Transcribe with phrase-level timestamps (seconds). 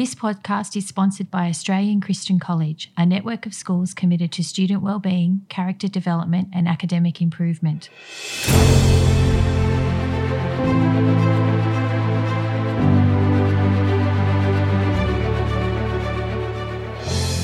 [0.00, 4.80] This podcast is sponsored by Australian Christian College, a network of schools committed to student
[4.80, 7.90] wellbeing, character development, and academic improvement.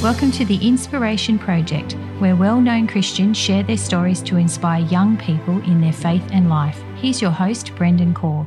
[0.03, 5.19] Welcome to the Inspiration Project, where well known Christians share their stories to inspire young
[5.19, 6.83] people in their faith and life.
[6.95, 8.47] Here's your host, Brendan Corr.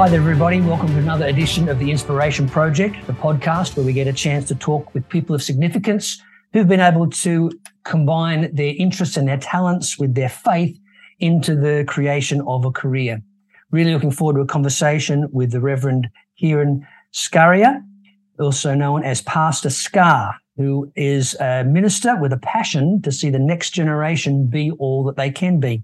[0.00, 0.62] Hi there, everybody.
[0.62, 4.48] Welcome to another edition of the Inspiration Project, the podcast where we get a chance
[4.48, 6.22] to talk with people of significance
[6.54, 7.50] who've been able to
[7.84, 10.74] combine their interests and their talents with their faith
[11.18, 13.20] into the creation of a career.
[13.72, 16.08] Really looking forward to a conversation with the Reverend
[16.40, 16.80] Kiran
[17.12, 17.84] Skariah,
[18.38, 23.38] also known as Pastor SKAR, who is a minister with a passion to see the
[23.38, 25.82] next generation be all that they can be.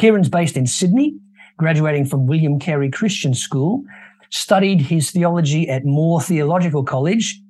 [0.00, 1.18] Kieran's based in Sydney
[1.56, 3.84] graduating from William Carey Christian School,
[4.30, 7.40] studied his theology at Moore Theological College.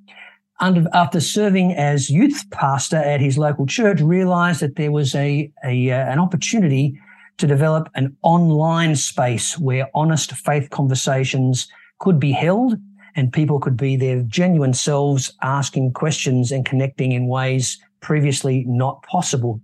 [0.60, 5.50] Under, after serving as youth pastor at his local church, realized that there was a,
[5.64, 6.98] a uh, an opportunity
[7.38, 11.66] to develop an online space where honest faith conversations
[11.98, 12.78] could be held
[13.16, 19.02] and people could be their genuine selves, asking questions and connecting in ways previously not
[19.02, 19.60] possible.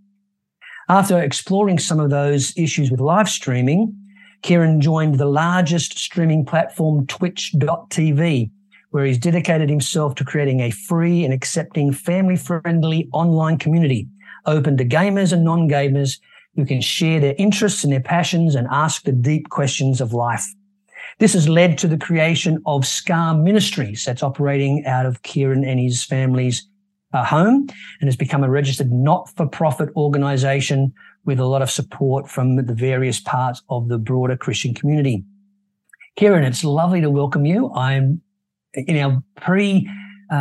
[0.88, 3.94] After exploring some of those issues with live streaming,
[4.42, 8.50] Kiran joined the largest streaming platform, twitch.tv,
[8.90, 14.08] where he's dedicated himself to creating a free and accepting family friendly online community
[14.46, 16.18] open to gamers and non gamers
[16.56, 20.44] who can share their interests and their passions and ask the deep questions of life.
[21.18, 25.78] This has led to the creation of SKAR Ministries that's operating out of Kiran and
[25.78, 26.66] his family's
[27.12, 27.68] uh, home
[28.00, 30.92] and has become a registered not for profit organization
[31.24, 35.24] with a lot of support from the various parts of the broader Christian community.
[36.18, 37.72] Kiran, it's lovely to welcome you.
[37.74, 38.22] I'm
[38.74, 39.88] in our pre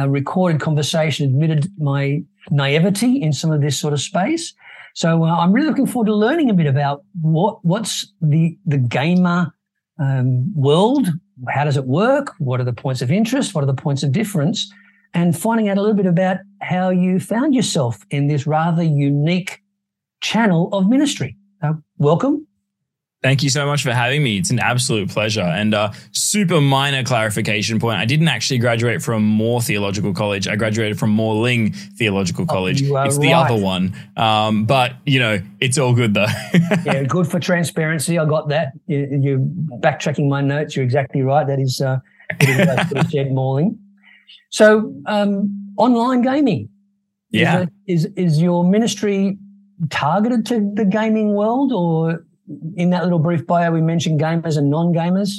[0.08, 4.54] recorded conversation admitted my naivety in some of this sort of space.
[4.96, 8.78] So uh, I'm really looking forward to learning a bit about what what's the the
[8.78, 9.54] gamer
[10.00, 11.08] um, world.
[11.48, 12.34] How does it work?
[12.40, 13.54] What are the points of interest?
[13.54, 14.72] What are the points of difference?
[15.14, 19.62] And finding out a little bit about how you found yourself in this rather unique
[20.22, 21.38] channel of ministry.
[21.62, 22.48] Uh, welcome.
[23.24, 24.38] Thank you so much for having me.
[24.38, 25.42] It's an absolute pleasure.
[25.42, 27.98] And a uh, super minor clarification point.
[27.98, 30.48] I didn't actually graduate from Moore Theological College.
[30.48, 32.88] I graduated from Morling Theological oh, College.
[32.88, 33.96] Oh, it's the other one.
[34.18, 36.28] Um, but, you know, it's all good though.
[36.86, 38.20] yeah, good for transparency.
[38.20, 38.74] I got that.
[38.86, 39.34] You,
[39.74, 40.76] are backtracking my notes.
[40.76, 41.48] You're exactly right.
[41.48, 41.98] That is, uh,
[43.10, 43.80] said Ling.
[44.52, 46.70] So, um, online gaming.
[47.32, 47.66] Yeah.
[47.88, 49.38] Is, is, is your ministry
[49.90, 52.26] targeted to the gaming world, or
[52.76, 55.30] in that little brief bio we mentioned gamers and non-gamers?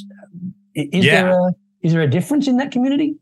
[0.74, 1.22] Is yeah.
[1.22, 3.16] there a is there a difference in that community?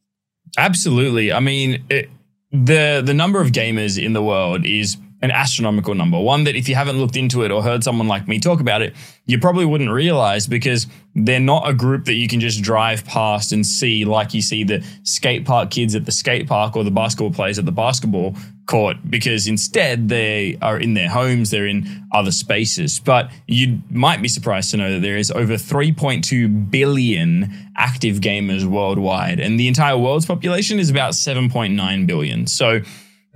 [0.59, 1.33] Absolutely.
[1.33, 2.11] I mean, it,
[2.51, 6.21] the the number of gamers in the world is an astronomical number.
[6.21, 8.83] One that if you haven't looked into it or heard someone like me talk about
[8.83, 8.95] it,
[9.25, 13.51] you probably wouldn't realize because they're not a group that you can just drive past
[13.51, 16.91] and see like you see the skate park kids at the skate park or the
[16.91, 22.07] basketball players at the basketball court because instead they are in their homes, they're in
[22.13, 23.01] other spaces.
[23.01, 28.65] But you might be surprised to know that there is over 3.2 billion active gamers
[28.65, 32.47] worldwide and the entire world's population is about 7.9 billion.
[32.47, 32.83] So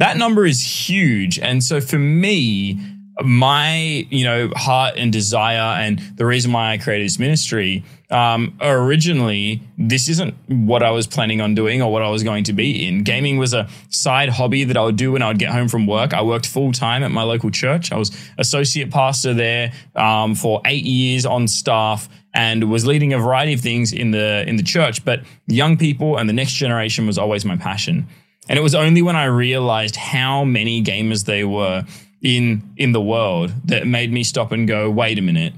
[0.00, 1.38] that number is huge.
[1.38, 2.80] And so for me,
[3.22, 8.56] my you know heart and desire and the reason why I created this ministry um,
[8.62, 12.52] originally this isn't what I was planning on doing or what I was going to
[12.52, 13.02] be in.
[13.02, 15.86] Gaming was a side hobby that I would do when I would get home from
[15.86, 16.14] work.
[16.14, 17.92] I worked full time at my local church.
[17.92, 23.18] I was associate pastor there um, for eight years on staff and was leading a
[23.18, 25.04] variety of things in the in the church.
[25.04, 28.08] But young people and the next generation was always my passion.
[28.48, 31.84] And it was only when I realized how many gamers there were
[32.22, 35.54] in in the world that made me stop and go, wait a minute.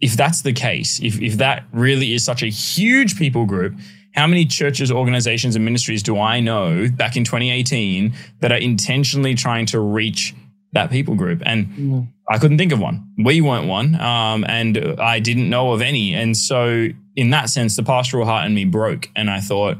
[0.00, 3.74] If that's the case, if if that really is such a huge people group,
[4.14, 9.34] how many churches, organizations, and ministries do I know back in 2018 that are intentionally
[9.34, 10.34] trying to reach
[10.72, 11.42] that people group?
[11.44, 12.08] And mm.
[12.28, 13.12] I couldn't think of one.
[13.22, 16.14] We weren't one, um, and I didn't know of any.
[16.14, 19.76] And so, in that sense, the pastoral heart in me broke, and I thought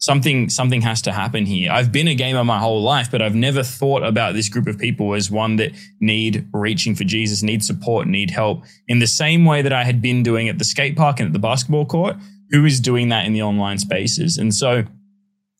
[0.00, 1.70] something something has to happen here.
[1.70, 4.78] I've been a gamer my whole life, but I've never thought about this group of
[4.78, 9.44] people as one that need reaching for Jesus, need support, need help in the same
[9.44, 12.16] way that I had been doing at the skate park and at the basketball court.
[12.50, 14.36] Who is doing that in the online spaces?
[14.36, 14.84] And so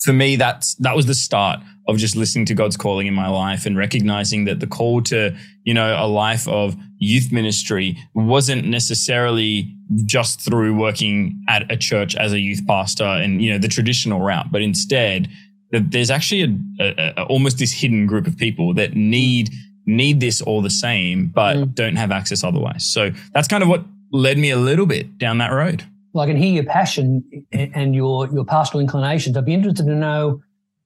[0.03, 3.29] for me, that's that was the start of just listening to God's calling in my
[3.29, 8.65] life and recognizing that the call to, you know, a life of youth ministry wasn't
[8.65, 13.69] necessarily just through working at a church as a youth pastor and, you know, the
[13.69, 15.29] traditional route, but instead
[15.73, 19.51] that there's actually a, a, a, almost this hidden group of people that need
[19.87, 21.75] need this all the same, but mm.
[21.75, 22.85] don't have access otherwise.
[22.85, 25.85] So that's kind of what led me a little bit down that road.
[26.13, 27.23] Well, I can hear your passion
[27.53, 29.37] and your your pastoral inclinations.
[29.37, 30.43] I'd be interested to know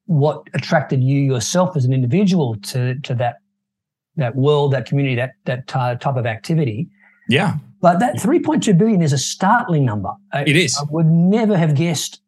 [0.06, 3.36] what attracted you yourself as an individual to to that
[4.16, 6.88] that world, that community, that that type of activity.
[7.28, 7.56] Yeah.
[7.84, 10.08] But that 3.2 billion is a startling number.
[10.32, 10.74] It is.
[10.80, 12.22] I would never have guessed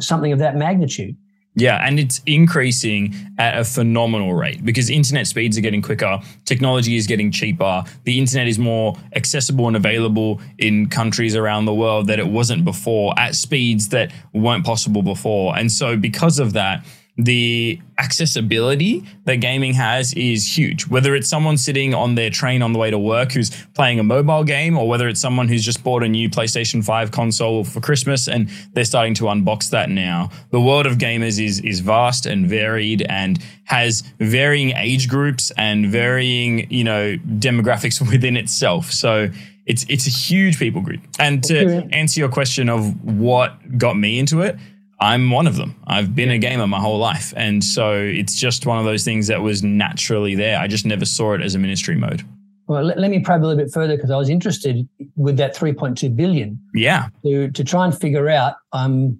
[0.00, 1.18] something of that magnitude.
[1.54, 6.96] Yeah, and it's increasing at a phenomenal rate because internet speeds are getting quicker, technology
[6.96, 12.06] is getting cheaper, the internet is more accessible and available in countries around the world
[12.06, 15.58] that it wasn't before at speeds that weren't possible before.
[15.58, 16.86] And so because of that,
[17.18, 20.86] the accessibility that gaming has is huge.
[20.88, 24.02] Whether it's someone sitting on their train on the way to work who's playing a
[24.02, 27.80] mobile game, or whether it's someone who's just bought a new PlayStation 5 console for
[27.80, 30.30] Christmas and they're starting to unbox that now.
[30.50, 35.86] The world of gamers is is vast and varied and has varying age groups and
[35.86, 38.90] varying, you know, demographics within itself.
[38.90, 39.28] So
[39.66, 41.00] it's it's a huge people group.
[41.18, 44.56] And to answer your question of what got me into it,
[45.02, 45.74] I'm one of them.
[45.88, 47.34] I've been a gamer my whole life.
[47.36, 50.60] And so it's just one of those things that was naturally there.
[50.60, 52.22] I just never saw it as a ministry mode.
[52.68, 55.56] Well, let, let me probe a little bit further because I was interested with that
[55.56, 56.56] 3.2 billion.
[56.72, 57.08] Yeah.
[57.24, 59.18] To, to try and figure out, um,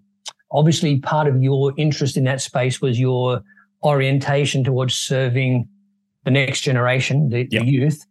[0.53, 3.43] obviously, part of your interest in that space was your
[3.83, 5.69] orientation towards serving
[6.25, 7.65] the next generation, the, yep.
[7.65, 8.07] the youth.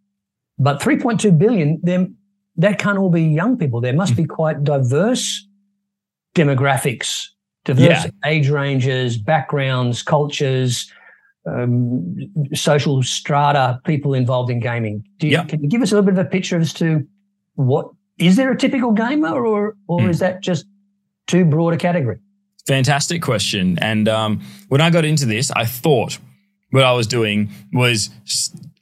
[0.59, 2.17] But 3.2 billion, then
[2.57, 3.79] that can't all be young people.
[3.79, 5.47] There must be quite diverse
[6.35, 7.27] demographics
[7.65, 8.09] diverse yeah.
[8.25, 10.91] age ranges, backgrounds, cultures,
[11.45, 12.15] um,
[12.53, 15.03] social strata, people involved in gaming.
[15.19, 15.49] You, yep.
[15.49, 17.07] Can you give us a little bit of a picture as to
[17.55, 20.09] what is there a typical gamer, or or mm.
[20.09, 20.65] is that just
[21.27, 22.19] too broad a category?
[22.67, 23.79] Fantastic question.
[23.79, 26.19] And um, when I got into this, I thought
[26.69, 28.09] what I was doing was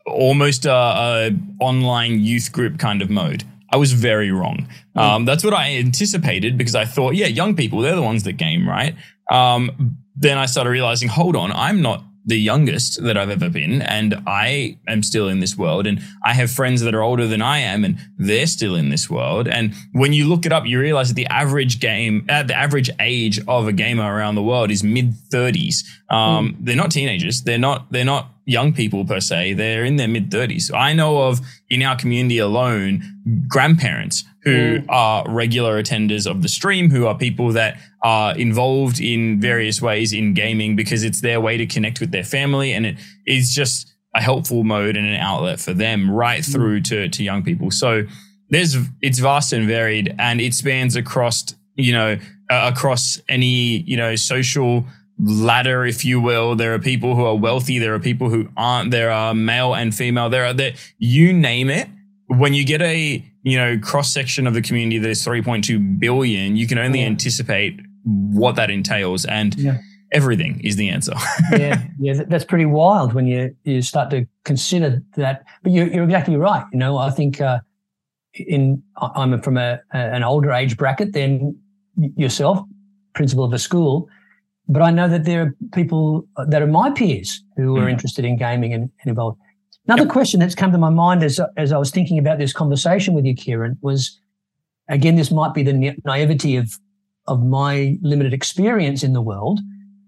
[0.06, 3.44] almost a, a online youth group kind of mode.
[3.72, 4.68] I was very wrong.
[4.94, 5.00] Hmm.
[5.00, 8.34] Um, that's what I anticipated because I thought, yeah, young people, they're the ones that
[8.34, 8.96] game, right?
[9.32, 13.82] Um, then I started realizing, hold on, I'm not the youngest that I've ever been,
[13.82, 15.88] and I am still in this world.
[15.88, 19.10] And I have friends that are older than I am, and they're still in this
[19.10, 19.48] world.
[19.48, 22.90] And when you look it up, you realize that the average game, uh, the average
[23.00, 25.84] age of a gamer around the world is mid 30s.
[26.10, 26.56] Um, mm.
[26.62, 27.42] They're not teenagers.
[27.42, 27.92] They're not.
[27.92, 29.54] They're not young people per se.
[29.54, 30.74] They're in their mid 30s.
[30.74, 33.04] I know of in our community alone
[33.48, 34.86] grandparents who mm.
[34.90, 40.14] are regular attenders of the stream, who are people that are involved in various ways
[40.14, 43.94] in gaming because it's their way to connect with their family and it is just
[44.16, 46.52] a helpful mode and an outlet for them right mm.
[46.52, 47.70] through to, to young people.
[47.72, 48.04] So
[48.50, 52.18] there's it's vast and varied and it spans across, you know,
[52.50, 54.86] uh, across any, you know, social
[55.20, 56.56] ladder, if you will.
[56.56, 57.78] There are people who are wealthy.
[57.78, 58.92] There are people who aren't.
[58.92, 60.30] There are male and female.
[60.30, 61.88] There are there, you name it.
[62.28, 66.56] When you get a, you know, cross section of the community that is 3.2 billion,
[66.56, 67.08] you can only yeah.
[67.08, 69.26] anticipate what that entails.
[69.26, 69.78] And yeah.
[70.12, 71.14] everything is the answer.
[71.52, 71.84] yeah.
[72.00, 72.24] Yeah.
[72.28, 75.44] That's pretty wild when you, you start to consider that.
[75.64, 76.66] But you're, you're exactly right.
[76.72, 77.60] You know, I think, uh,
[78.34, 81.58] in, I'm from a, an older age bracket than
[82.16, 82.60] yourself,
[83.14, 84.10] principal of a school
[84.70, 87.92] but I know that there are people that are my peers who are mm.
[87.92, 89.40] interested in gaming and, and involved.
[89.90, 90.12] Another yep.
[90.12, 93.26] question that's come to my mind as as I was thinking about this conversation with
[93.26, 94.20] you, Kiran, was
[94.88, 96.78] again this might be the naivety of
[97.26, 99.62] of my limited experience in the world,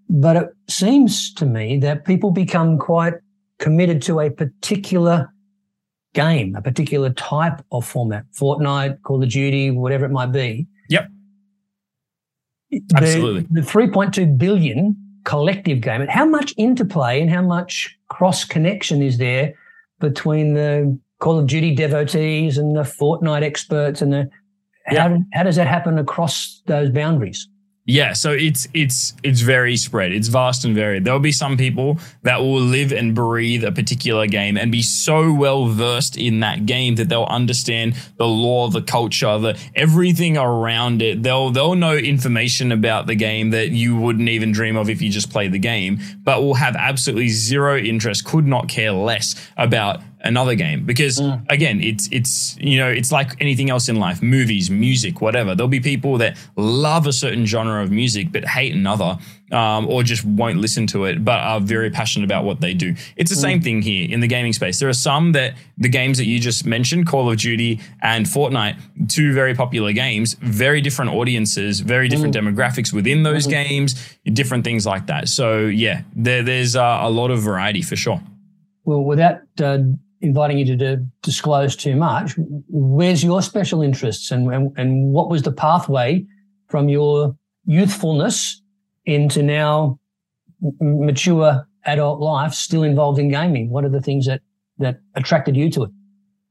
[0.07, 3.15] but it seems to me that people become quite
[3.57, 5.33] committed to a particular
[6.13, 10.67] game, a particular type of format, Fortnite, Call of Duty, whatever it might be.
[10.89, 11.09] Yep.
[12.95, 13.47] Absolutely.
[13.49, 19.17] The, the 3.2 billion collective game, how much interplay and how much cross connection is
[19.17, 19.55] there
[20.01, 24.29] between the Call of Duty devotees and the Fortnite experts and the
[24.85, 27.47] how, how does that happen across those boundaries?
[27.85, 30.11] Yeah, so it's it's it's very spread.
[30.11, 31.03] It's vast and varied.
[31.03, 35.33] There'll be some people that will live and breathe a particular game and be so
[35.33, 41.01] well versed in that game that they'll understand the lore, the culture, the everything around
[41.01, 41.23] it.
[41.23, 45.09] They'll they'll know information about the game that you wouldn't even dream of if you
[45.09, 50.01] just play the game, but will have absolutely zero interest, could not care less about
[50.23, 51.43] another game because mm.
[51.49, 55.67] again it's it's you know it's like anything else in life movies music whatever there'll
[55.67, 59.17] be people that love a certain genre of music but hate another
[59.51, 62.93] um, or just won't listen to it but are very passionate about what they do
[63.15, 63.41] it's the mm.
[63.41, 66.39] same thing here in the gaming space there are some that the games that you
[66.39, 72.07] just mentioned call of duty and fortnite two very popular games very different audiences very
[72.07, 72.41] different mm.
[72.41, 73.67] demographics within those mm-hmm.
[73.67, 77.95] games different things like that so yeah there, there's uh, a lot of variety for
[77.95, 78.21] sure
[78.83, 79.79] well, without uh,
[80.21, 82.33] inviting you to, to, disclose too much,
[82.67, 86.25] where's your special interests and, and, and what was the pathway
[86.67, 87.35] from your
[87.65, 88.61] youthfulness
[89.05, 89.99] into now
[90.79, 93.69] mature adult life still involved in gaming?
[93.69, 94.41] What are the things that,
[94.77, 95.91] that attracted you to it?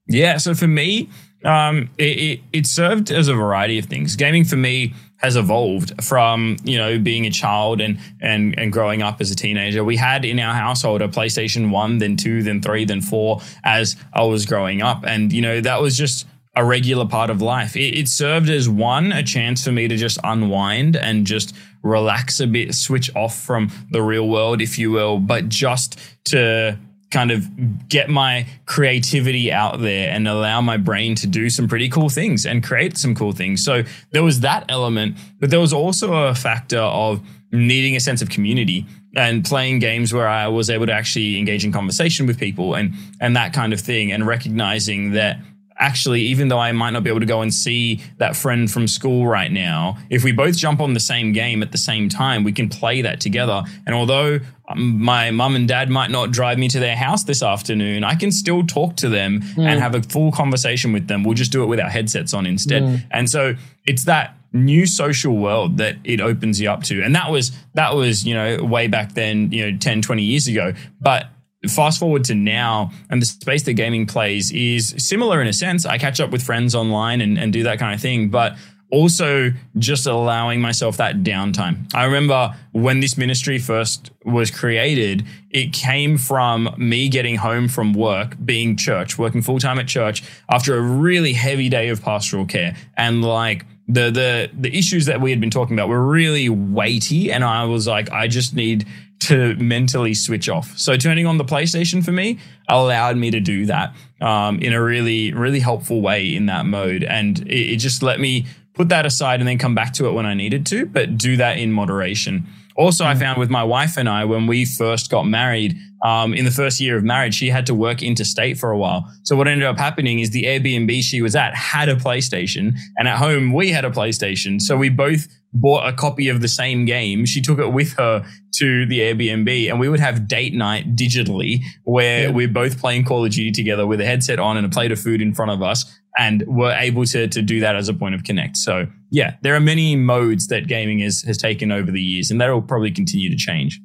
[0.09, 1.09] Yeah, so for me,
[1.45, 4.17] um, it, it, it served as a variety of things.
[4.17, 9.03] Gaming for me has evolved from you know being a child and and and growing
[9.03, 9.85] up as a teenager.
[9.85, 13.97] We had in our household a PlayStation One, then two, then three, then four as
[14.13, 17.77] I was growing up, and you know that was just a regular part of life.
[17.77, 22.41] It, it served as one a chance for me to just unwind and just relax
[22.41, 26.77] a bit, switch off from the real world, if you will, but just to
[27.11, 31.89] kind of get my creativity out there and allow my brain to do some pretty
[31.89, 33.65] cool things and create some cool things.
[33.65, 37.21] So there was that element, but there was also a factor of
[37.53, 38.87] needing a sense of community
[39.17, 42.95] and playing games where I was able to actually engage in conversation with people and
[43.21, 45.41] and that kind of thing and recognizing that
[45.81, 48.87] actually, even though I might not be able to go and see that friend from
[48.87, 52.45] school right now, if we both jump on the same game at the same time,
[52.45, 53.65] we can play that together.
[53.87, 57.43] And although um, my mum and dad might not drive me to their house this
[57.43, 59.67] afternoon, I can still talk to them mm.
[59.67, 61.25] and have a full conversation with them.
[61.25, 62.83] We'll just do it with our headsets on instead.
[62.83, 63.03] Mm.
[63.11, 63.55] And so
[63.87, 67.95] it's that new social world that it opens you up to and that was that
[67.95, 71.29] was you know way back then you know 10 20 years ago but
[71.69, 75.85] fast forward to now and the space that gaming plays is similar in a sense.
[75.85, 78.57] I catch up with friends online and, and do that kind of thing but
[78.91, 81.89] also just allowing myself that downtime.
[81.95, 87.93] I remember when this ministry first was created it came from me getting home from
[87.93, 92.75] work being church working full-time at church after a really heavy day of pastoral care.
[92.97, 97.33] And like the the the issues that we had been talking about were really weighty
[97.33, 98.87] and i was like i just need
[99.21, 100.77] to mentally switch off.
[100.79, 104.83] So turning on the PlayStation for me allowed me to do that um, in a
[104.83, 107.05] really, really helpful way in that mode.
[107.05, 110.13] And it, it just let me put that aside and then come back to it
[110.13, 112.47] when I needed to, but do that in moderation.
[112.77, 113.21] Also, I mm.
[113.21, 116.81] found with my wife and I, when we first got married, um, in the first
[116.81, 119.07] year of marriage, she had to work interstate for a while.
[119.25, 123.07] So what ended up happening is the Airbnb she was at had a PlayStation, and
[123.07, 124.61] at home we had a PlayStation.
[124.63, 127.27] So we both bought a copy of the same game.
[127.27, 128.25] She took it with her
[128.57, 132.31] to the Airbnb and we would have date night digitally where yeah.
[132.31, 135.01] we're both playing Call of Duty together with a headset on and a plate of
[135.01, 138.15] food in front of us and we're able to, to do that as a point
[138.15, 138.57] of connect.
[138.57, 142.41] So yeah, there are many modes that gaming has, has taken over the years and
[142.41, 143.81] that will probably continue to change.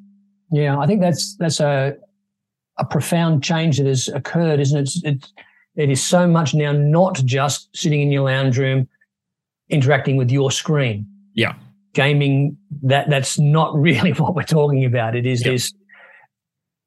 [0.52, 1.96] Yeah, I think that's, that's a,
[2.78, 5.02] a profound change that has occurred, isn't it?
[5.04, 5.34] It's,
[5.76, 8.88] it is so much now not just sitting in your lounge room
[9.70, 11.56] interacting with your screen yeah.
[11.94, 15.16] Gaming, that that's not really what we're talking about.
[15.16, 15.54] It is yep.
[15.54, 15.74] this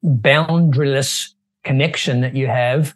[0.03, 2.95] boundaryless connection that you have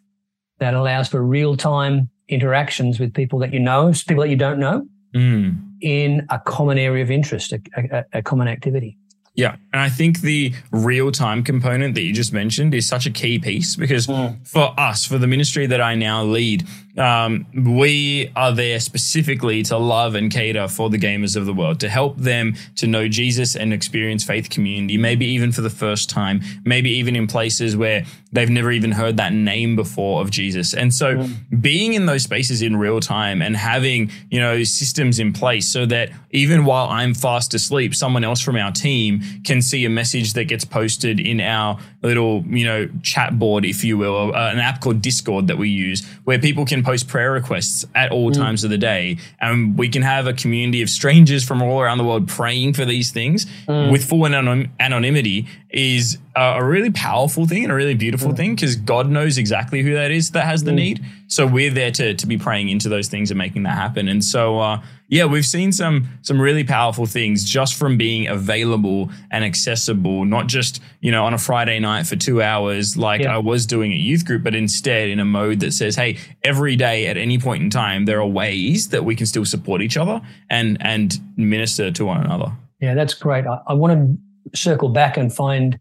[0.60, 4.60] that allows for real time interactions with people that you know, people that you don't
[4.60, 5.58] know, mm.
[5.82, 8.98] in a common area of interest, a, a, a common activity.
[9.36, 9.56] Yeah.
[9.74, 13.40] And I think the real time component that you just mentioned is such a key
[13.40, 14.48] piece because mm.
[14.48, 16.68] for us, for the ministry that I now lead,
[16.98, 21.80] um, we are there specifically to love and cater for the gamers of the world,
[21.80, 26.10] to help them to know Jesus and experience faith community, maybe even for the first
[26.10, 30.74] time, maybe even in places where they've never even heard that name before of Jesus.
[30.74, 31.62] And so mm.
[31.62, 35.86] being in those spaces in real time and having, you know, systems in place so
[35.88, 40.34] that even while I'm fast asleep, someone else from our team can see a message
[40.34, 44.60] that gets posted in our little, you know, chat board, if you will, uh, an
[44.60, 48.36] app called Discord that we use where people can post prayer requests at all mm.
[48.36, 49.18] times of the day.
[49.40, 52.86] And we can have a community of strangers from all around the world praying for
[52.86, 53.92] these things mm.
[53.92, 58.38] with full anonym- anonymity is a really powerful thing and a really beautiful mm.
[58.38, 60.76] thing because God knows exactly who that is that has the mm.
[60.76, 61.06] need.
[61.28, 64.08] So we're there to, to be praying into those things and making that happen.
[64.08, 69.10] And so, uh, yeah, we've seen some some really powerful things just from being available
[69.32, 73.36] and accessible, not just you know on a Friday night for two hours like yeah.
[73.36, 76.76] I was doing at youth group, but instead in a mode that says, hey, every
[76.76, 79.98] day at any point in time, there are ways that we can still support each
[79.98, 82.52] other and and minister to one another.
[82.80, 83.46] Yeah, that's great.
[83.48, 84.23] I, I want to
[84.54, 85.80] circle back and find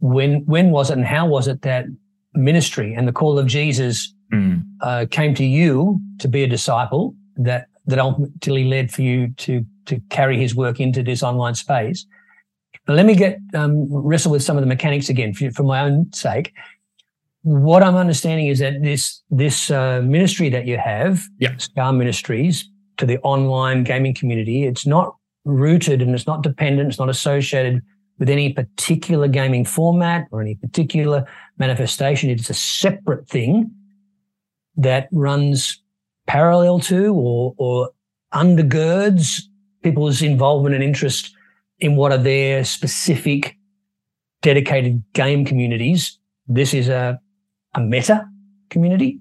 [0.00, 1.86] when when was it and how was it that
[2.34, 4.64] ministry and the call of Jesus Mm.
[4.80, 9.64] uh, came to you to be a disciple that that ultimately led for you to
[9.84, 12.04] to carry his work into this online space.
[12.86, 15.80] But let me get um, wrestle with some of the mechanics again for, for my
[15.80, 16.52] own sake.
[17.42, 21.56] What I'm understanding is that this this uh, ministry that you have, Yeah.
[21.56, 25.15] SKAR Ministries, to the online gaming community, it's not
[25.46, 27.82] rooted and it's not dependent, it's not associated
[28.18, 31.26] with any particular gaming format or any particular
[31.58, 32.28] manifestation.
[32.30, 33.70] It's a separate thing
[34.76, 35.80] that runs
[36.26, 37.90] parallel to or, or
[38.34, 39.42] undergirds
[39.82, 41.34] people's involvement and interest
[41.78, 43.56] in what are their specific
[44.42, 46.18] dedicated game communities.
[46.46, 47.20] This is a,
[47.74, 48.28] a meta
[48.70, 49.20] community.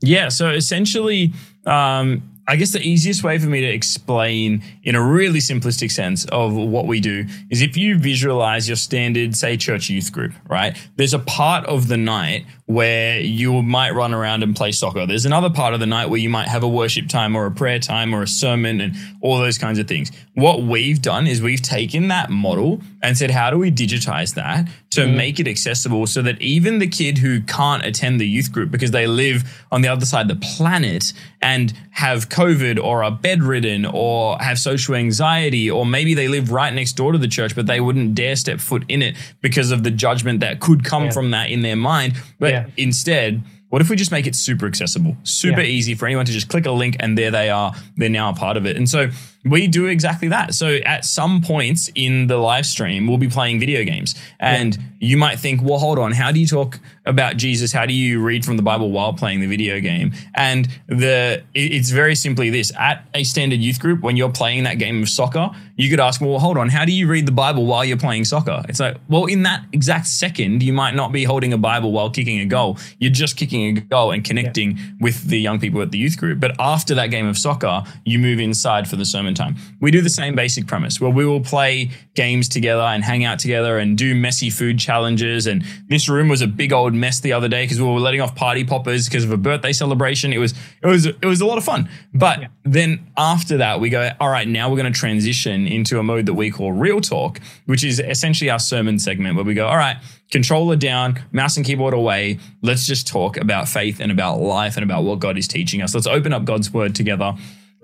[0.00, 0.28] Yeah.
[0.28, 1.32] So essentially,
[1.66, 6.24] um, I guess the easiest way for me to explain in a really simplistic sense
[6.26, 10.76] of what we do is if you visualize your standard, say, church youth group, right?
[10.96, 15.06] There's a part of the night where you might run around and play soccer.
[15.06, 17.50] There's another part of the night where you might have a worship time or a
[17.52, 20.10] prayer time or a sermon and all those kinds of things.
[20.34, 24.66] What we've done is we've taken that model and said, how do we digitize that
[24.90, 25.14] to Mm.
[25.16, 28.90] make it accessible so that even the kid who can't attend the youth group because
[28.90, 33.84] they live on the other side of the planet and have COVID or are bedridden
[33.86, 37.66] or have social anxiety, or maybe they live right next door to the church, but
[37.66, 41.10] they wouldn't dare step foot in it because of the judgment that could come Yeah.
[41.10, 42.14] from that in their mind.
[42.40, 42.55] But Yeah.
[42.76, 45.66] Instead, what if we just make it super accessible, super Yeah.
[45.76, 48.34] easy for anyone to just click a link and there they are, they're now a
[48.34, 48.76] part of it.
[48.76, 49.10] And so
[49.48, 50.54] we do exactly that.
[50.54, 54.14] So at some points in the live stream, we'll be playing video games.
[54.40, 57.72] And you might think, well, hold on, how do you talk about Jesus?
[57.72, 60.12] How do you read from the Bible while playing the video game?
[60.34, 64.78] And the it's very simply this at a standard youth group, when you're playing that
[64.78, 67.66] game of soccer, you could ask, well, hold on, how do you read the Bible
[67.66, 68.62] while you're playing soccer?
[68.68, 72.10] It's like, well, in that exact second, you might not be holding a Bible while
[72.10, 72.78] kicking a goal.
[72.98, 76.40] You're just kicking a goal and connecting with the young people at the youth group.
[76.40, 79.56] But after that game of soccer, you move inside for the sermon time.
[79.80, 83.38] We do the same basic premise where we will play games together and hang out
[83.38, 85.46] together and do messy food challenges.
[85.46, 88.20] And this room was a big old mess the other day because we were letting
[88.20, 90.32] off party poppers because of a birthday celebration.
[90.32, 91.88] It was it was it was a lot of fun.
[92.12, 96.02] But then after that, we go, all right, now we're going to transition into a
[96.02, 99.66] mode that we call real talk, which is essentially our sermon segment where we go,
[99.66, 99.96] all right,
[100.30, 102.38] controller down, mouse and keyboard away.
[102.62, 105.94] Let's just talk about faith and about life and about what God is teaching us.
[105.94, 107.34] Let's open up God's word together.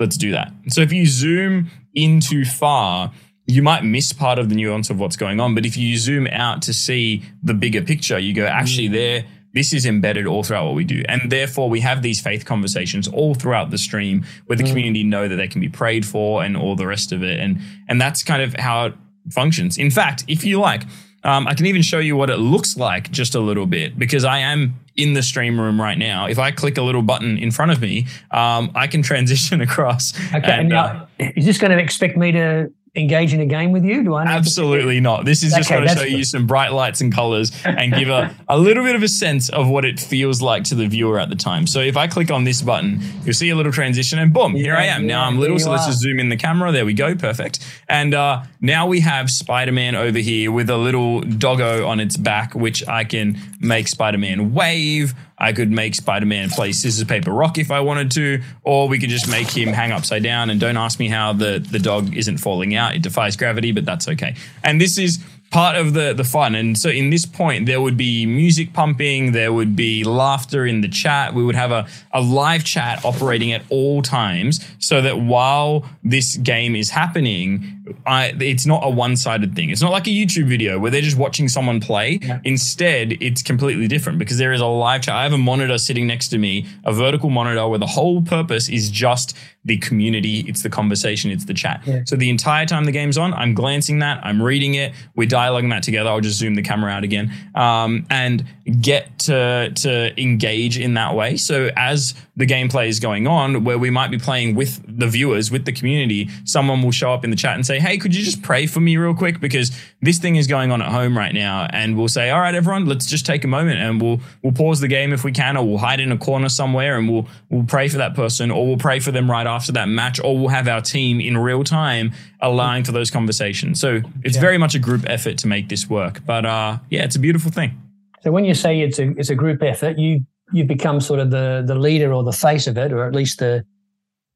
[0.03, 0.53] Let's do that.
[0.67, 3.13] So if you zoom in too far,
[3.47, 5.55] you might miss part of the nuance of what's going on.
[5.55, 8.95] But if you zoom out to see the bigger picture, you go, actually, mm.
[8.95, 11.05] there, this is embedded all throughout what we do.
[11.09, 14.71] And therefore, we have these faith conversations all throughout the stream where the mm.
[14.71, 17.39] community know that they can be prayed for and all the rest of it.
[17.39, 18.95] And, and that's kind of how it
[19.31, 19.79] functions.
[19.79, 20.83] In fact, if you like,
[21.25, 24.25] um, I can even show you what it looks like just a little bit because
[24.25, 26.27] I am in the stream room right now.
[26.27, 30.15] If I click a little button in front of me, um, I can transition across.
[30.35, 30.61] Okay.
[30.61, 33.85] and, uh, now, is this going to expect me to engage in a game with
[33.85, 34.03] you?
[34.05, 34.25] Do I?
[34.25, 35.25] need to- Absolutely not.
[35.25, 38.11] This is just Okay, going to show you some bright lights and colors and give
[38.11, 41.19] a, a little bit of a sense of what it feels like to the viewer
[41.19, 41.67] at the time.
[41.67, 44.77] So if I click on this button, you'll see a little transition and boom, here
[44.77, 45.07] I Yeah, am.
[45.07, 45.89] Now I'm little, so let's are.
[45.89, 46.71] just zoom in the camera.
[46.71, 47.15] There we go.
[47.15, 47.61] Perfect.
[47.89, 52.55] And uh, now we have Spider-Man over here with a little doggo on its back,
[52.55, 55.15] which I can make Spider-Man wave.
[55.39, 59.09] I could make Spider-Man play scissors, paper, rock if I wanted to, or we could
[59.11, 60.51] just make him hang upside down.
[60.51, 62.82] And don't ask me how the, the dog isn't falling out.
[62.91, 64.35] It defies gravity, but that's okay.
[64.63, 65.19] And this is
[65.53, 66.55] part of the the fun.
[66.55, 70.81] And so in this point, there would be music pumping, there would be laughter in
[70.81, 71.35] the chat.
[71.35, 76.37] We would have a, a live chat operating at all times so that while this
[76.39, 79.71] game is happening, I, it's not a one-sided thing.
[79.71, 82.21] It's not like a YouTube video where they're just watching someone play.
[82.45, 85.15] Instead, it's completely different because there is a live chat.
[85.15, 88.69] I have a monitor sitting next to me, a vertical monitor where the whole purpose
[88.69, 91.83] is just the community, it's the conversation, it's the chat.
[91.87, 92.03] Yeah.
[92.05, 95.71] So the entire time the game's on, I'm glancing that, I'm reading it, we're dialoguing
[95.71, 96.11] that together.
[96.11, 98.45] I'll just zoom the camera out again um, and
[98.81, 101.37] get to to engage in that way.
[101.37, 105.51] So as the gameplay is going on, where we might be playing with the viewers,
[105.51, 108.23] with the community, someone will show up in the chat and say, "Hey, could you
[108.25, 111.35] just pray for me real quick because this thing is going on at home right
[111.35, 114.53] now?" And we'll say, "All right, everyone, let's just take a moment and we'll we'll
[114.53, 117.27] pause the game if we can, or we'll hide in a corner somewhere and we'll
[117.51, 120.39] we'll pray for that person, or we'll pray for them right after that match, or
[120.39, 123.79] we'll have our team in real time allowing for those conversations.
[123.81, 124.41] So it's Yeah.
[124.41, 126.21] very much a group effort to make this work.
[126.27, 127.79] But uh, yeah, it's a beautiful thing.
[128.23, 131.31] So when you say it's a it's a group effort, you you become sort of
[131.31, 133.65] the the leader or the face of it, or at least the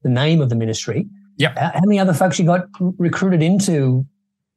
[0.03, 1.07] the name of the ministry.
[1.37, 1.57] Yep.
[1.57, 4.05] How, how many other folks you got recruited into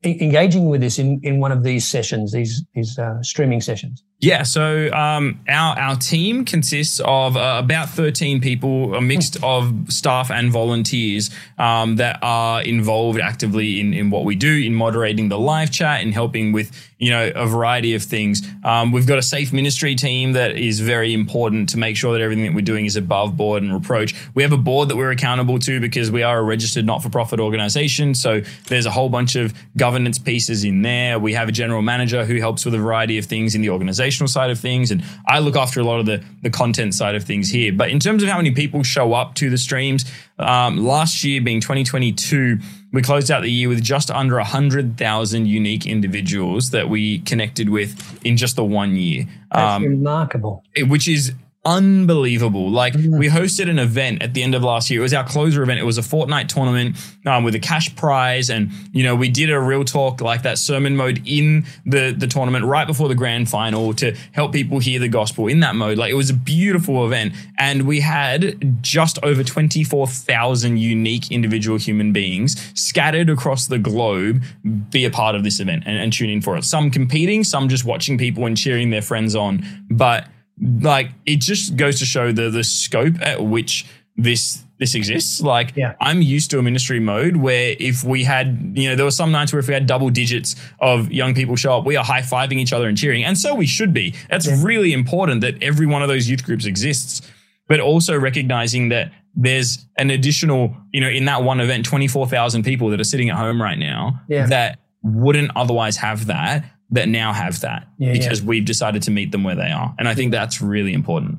[0.04, 4.02] engaging with this in, in one of these sessions, these these uh, streaming sessions?
[4.20, 9.72] Yeah, so um, our our team consists of uh, about thirteen people, a mix of
[9.88, 15.30] staff and volunteers um, that are involved actively in in what we do, in moderating
[15.30, 18.46] the live chat, and helping with you know a variety of things.
[18.62, 22.20] Um, we've got a safe ministry team that is very important to make sure that
[22.20, 24.14] everything that we're doing is above board and reproach.
[24.35, 27.09] We have a board that we're accountable to because we are a registered not for
[27.09, 28.14] profit organization.
[28.14, 31.18] So there's a whole bunch of governance pieces in there.
[31.18, 34.09] We have a general manager who helps with a variety of things in the organization
[34.10, 37.24] side of things, and I look after a lot of the the content side of
[37.24, 37.72] things here.
[37.72, 40.04] But in terms of how many people show up to the streams,
[40.38, 42.58] um, last year being 2022,
[42.92, 48.20] we closed out the year with just under 100,000 unique individuals that we connected with
[48.24, 49.26] in just the one year.
[49.52, 50.64] That's um, remarkable.
[50.76, 51.32] Which is
[51.64, 52.70] unbelievable.
[52.70, 53.18] Like mm.
[53.18, 55.00] we hosted an event at the end of last year.
[55.00, 55.78] It was our closer event.
[55.78, 56.96] It was a Fortnite tournament
[57.26, 60.58] um, with a cash prize, and you know we did a real talk like that
[60.58, 64.98] sermon mode in the the tournament right before the grand final to help people hear
[64.98, 65.98] the gospel in that mode.
[65.98, 71.30] Like it was a beautiful event, and we had just over twenty four thousand unique
[71.30, 74.42] individual human beings scattered across the globe
[74.90, 76.64] be a part of this event and, and tune in for it.
[76.64, 80.26] Some competing, some just watching people and cheering their friends on, but
[80.60, 85.40] like it just goes to show the the scope at which this this exists.
[85.40, 85.94] Like yeah.
[86.00, 89.30] I'm used to a ministry mode where if we had, you know, there were some
[89.30, 92.22] nights where if we had double digits of young people show up, we are high
[92.22, 93.22] fiving each other and cheering.
[93.22, 94.14] And so we should be.
[94.30, 94.56] That's yeah.
[94.62, 97.20] really important that every one of those youth groups exists.
[97.68, 102.88] But also recognizing that there's an additional, you know, in that one event, 24,000 people
[102.88, 104.46] that are sitting at home right now yeah.
[104.46, 108.46] that wouldn't otherwise have that that now have that yeah, because yeah.
[108.46, 109.94] we've decided to meet them where they are.
[109.98, 111.38] And I think that's really important.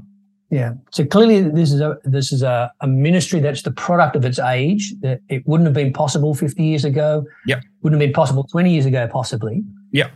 [0.49, 0.73] Yeah.
[0.91, 4.37] So clearly this is a this is a, a ministry that's the product of its
[4.37, 4.93] age.
[4.99, 7.25] That it wouldn't have been possible 50 years ago.
[7.45, 7.61] Yeah.
[7.81, 9.63] Wouldn't have been possible 20 years ago, possibly.
[9.91, 10.09] Yeah.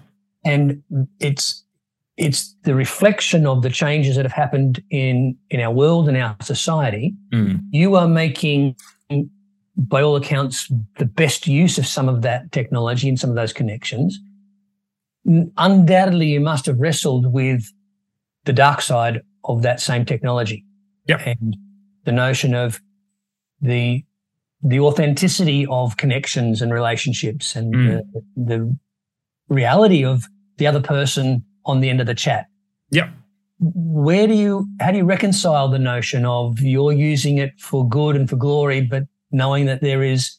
[0.44, 0.84] And
[1.20, 1.64] it's
[2.18, 6.36] it's the reflection of the changes that have happened in in our world and our
[6.42, 7.14] society.
[7.34, 7.62] Mm.
[7.72, 8.76] You are making
[9.78, 13.54] by all accounts the best use of some of that technology and some of those
[13.54, 14.20] connections
[15.58, 17.72] undoubtedly you must have wrestled with
[18.46, 20.66] the dark side of that same technology.
[21.08, 21.22] Yep.
[21.26, 21.58] And
[22.06, 22.80] the notion of
[23.62, 24.04] the
[24.64, 28.02] the authenticity of connections and relationships and mm.
[28.36, 28.78] the, the
[29.48, 30.26] reality of
[30.58, 32.48] the other person on the end of the chat.
[32.90, 33.10] Yep.
[33.60, 38.16] Where do you how do you reconcile the notion of you're using it for good
[38.16, 40.38] and for glory, but knowing that there is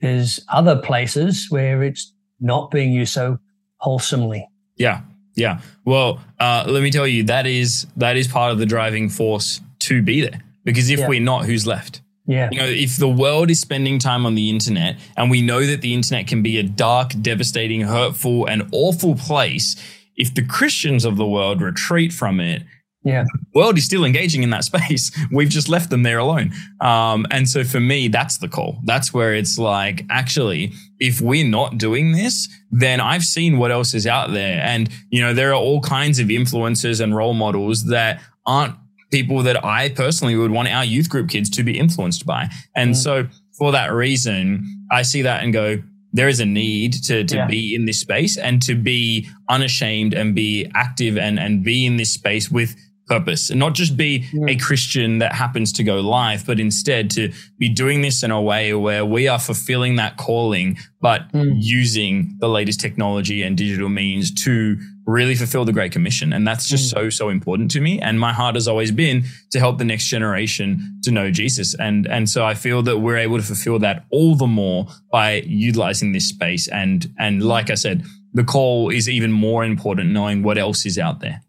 [0.00, 3.38] there's other places where it's not being used so
[3.84, 4.48] wholesomely.
[4.76, 5.02] Yeah.
[5.36, 5.60] Yeah.
[5.84, 9.60] Well, uh, let me tell you, that is that is part of the driving force
[9.80, 10.40] to be there.
[10.64, 11.08] Because if yeah.
[11.08, 12.00] we're not, who's left?
[12.26, 12.48] Yeah.
[12.50, 15.82] You know, if the world is spending time on the internet and we know that
[15.82, 19.76] the internet can be a dark, devastating, hurtful, and awful place,
[20.16, 22.62] if the Christians of the world retreat from it,
[23.04, 23.24] yeah.
[23.24, 25.12] The world is still engaging in that space.
[25.30, 26.52] We've just left them there alone.
[26.80, 28.78] Um, and so for me, that's the call.
[28.84, 30.72] That's where it's like, actually,
[31.06, 34.60] if we're not doing this, then I've seen what else is out there.
[34.62, 38.74] And, you know, there are all kinds of influencers and role models that aren't
[39.10, 42.48] people that I personally would want our youth group kids to be influenced by.
[42.74, 42.96] And mm.
[42.96, 47.36] so for that reason, I see that and go, there is a need to, to
[47.36, 47.46] yeah.
[47.46, 51.96] be in this space and to be unashamed and be active and, and be in
[51.96, 54.46] this space with purpose and not just be yeah.
[54.48, 58.40] a Christian that happens to go live, but instead to be doing this in a
[58.40, 61.54] way where we are fulfilling that calling, but mm.
[61.58, 66.32] using the latest technology and digital means to really fulfill the Great Commission.
[66.32, 66.94] And that's just mm.
[66.94, 68.00] so, so important to me.
[68.00, 71.74] And my heart has always been to help the next generation to know Jesus.
[71.74, 75.42] And, and so I feel that we're able to fulfill that all the more by
[75.46, 76.68] utilizing this space.
[76.68, 80.98] And, and like I said, the call is even more important knowing what else is
[80.98, 81.42] out there.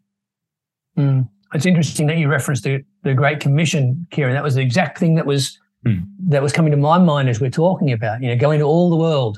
[0.98, 4.34] Mm it's interesting that you referenced the, the Great Commission, Kiran.
[4.34, 6.06] That was the exact thing that was mm.
[6.28, 8.22] that was coming to my mind as we're talking about.
[8.22, 9.38] You know, go into all the world,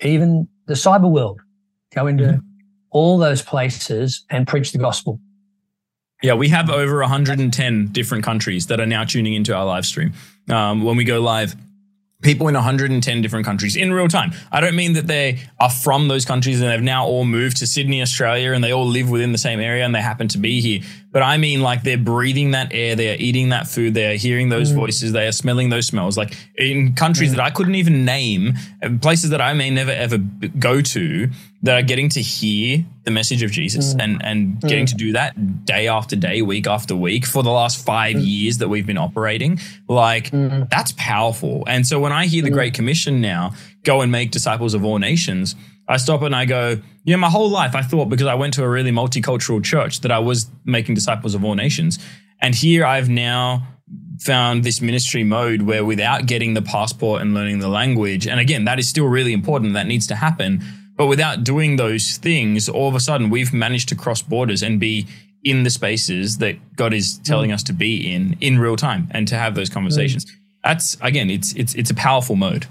[0.00, 1.40] even the cyber world,
[1.94, 2.40] go into mm.
[2.90, 5.20] all those places and preach the gospel.
[6.22, 10.14] Yeah, we have over 110 different countries that are now tuning into our live stream.
[10.48, 11.54] Um, when we go live,
[12.24, 14.32] people in 110 different countries in real time.
[14.50, 17.66] I don't mean that they are from those countries and they've now all moved to
[17.66, 20.60] Sydney, Australia, and they all live within the same area and they happen to be
[20.60, 20.80] here.
[21.14, 24.16] But I mean, like they're breathing that air, they are eating that food, they are
[24.16, 24.74] hearing those mm.
[24.74, 26.18] voices, they are smelling those smells.
[26.18, 27.36] Like in countries mm.
[27.36, 28.54] that I couldn't even name,
[29.00, 30.18] places that I may never ever
[30.58, 31.30] go to,
[31.62, 34.02] that are getting to hear the message of Jesus mm.
[34.02, 34.68] and and mm.
[34.68, 38.26] getting to do that day after day, week after week for the last five mm.
[38.26, 39.60] years that we've been operating.
[39.88, 40.68] Like mm.
[40.68, 41.62] that's powerful.
[41.68, 42.54] And so when I hear the mm.
[42.54, 45.54] Great Commission now, go and make disciples of all nations
[45.88, 48.64] I stop and I go, yeah, my whole life I thought because I went to
[48.64, 51.98] a really multicultural church that I was making disciples of all nations.
[52.40, 53.66] And here I've now
[54.20, 58.64] found this ministry mode where without getting the passport and learning the language, and again,
[58.64, 60.62] that is still really important, that needs to happen.
[60.96, 64.80] But without doing those things, all of a sudden we've managed to cross borders and
[64.80, 65.06] be
[65.42, 67.54] in the spaces that God is telling mm.
[67.54, 70.24] us to be in in real time and to have those conversations.
[70.24, 70.30] Mm.
[70.62, 72.66] That's again, it's it's it's a powerful mode.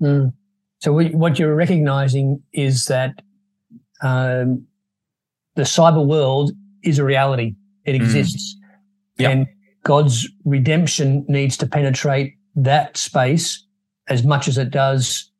[0.00, 0.32] Mm.
[0.80, 3.22] So what you're recognizing is that
[4.02, 4.66] um,
[5.54, 7.96] the cyber world is a reality; it mm.
[7.96, 8.56] exists,
[9.18, 9.32] yep.
[9.32, 9.46] and
[9.84, 13.64] God's redemption needs to penetrate that space
[14.08, 15.30] as much as it does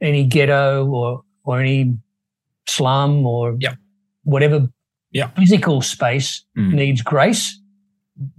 [0.00, 1.96] any ghetto or or any
[2.68, 3.76] slum or yep.
[4.24, 4.68] whatever
[5.12, 5.34] yep.
[5.36, 6.72] physical space mm.
[6.72, 7.58] needs grace.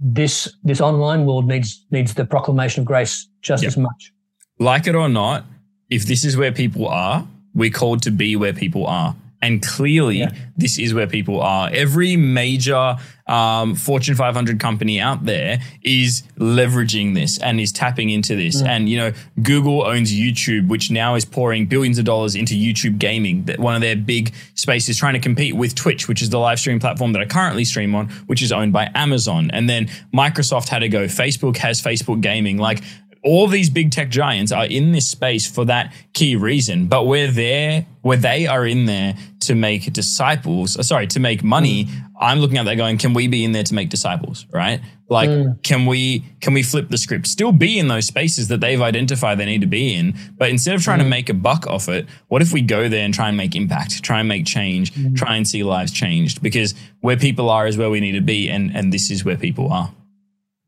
[0.00, 4.12] This this online world needs needs the proclamation of grace just as much.
[4.58, 5.44] Like it or not,
[5.90, 9.16] if this is where people are, we're called to be where people are.
[9.40, 10.32] And clearly, yeah.
[10.56, 11.70] this is where people are.
[11.72, 12.96] Every major
[13.28, 18.60] um, Fortune 500 company out there is leveraging this and is tapping into this.
[18.60, 18.66] Mm.
[18.66, 22.98] And, you know, Google owns YouTube, which now is pouring billions of dollars into YouTube
[22.98, 23.44] gaming.
[23.44, 26.58] That one of their big spaces trying to compete with Twitch, which is the live
[26.58, 29.52] stream platform that I currently stream on, which is owned by Amazon.
[29.52, 31.04] And then Microsoft had to go.
[31.04, 32.58] Facebook has Facebook gaming.
[32.58, 32.82] Like
[33.24, 37.30] all these big tech giants are in this space for that key reason, but we're
[37.30, 41.84] there, where they are in there to make disciples, uh, sorry, to make money.
[41.84, 42.04] Mm.
[42.20, 44.80] I'm looking at that going, can we be in there to make disciples, right?
[45.08, 45.62] Like, mm.
[45.62, 49.38] can we, can we flip the script, still be in those spaces that they've identified
[49.38, 51.04] they need to be in, but instead of trying mm.
[51.04, 53.54] to make a buck off it, what if we go there and try and make
[53.54, 55.16] impact, try and make change, mm.
[55.16, 56.42] try and see lives changed?
[56.42, 58.48] Because where people are is where we need to be.
[58.48, 59.92] And, and this is where people are.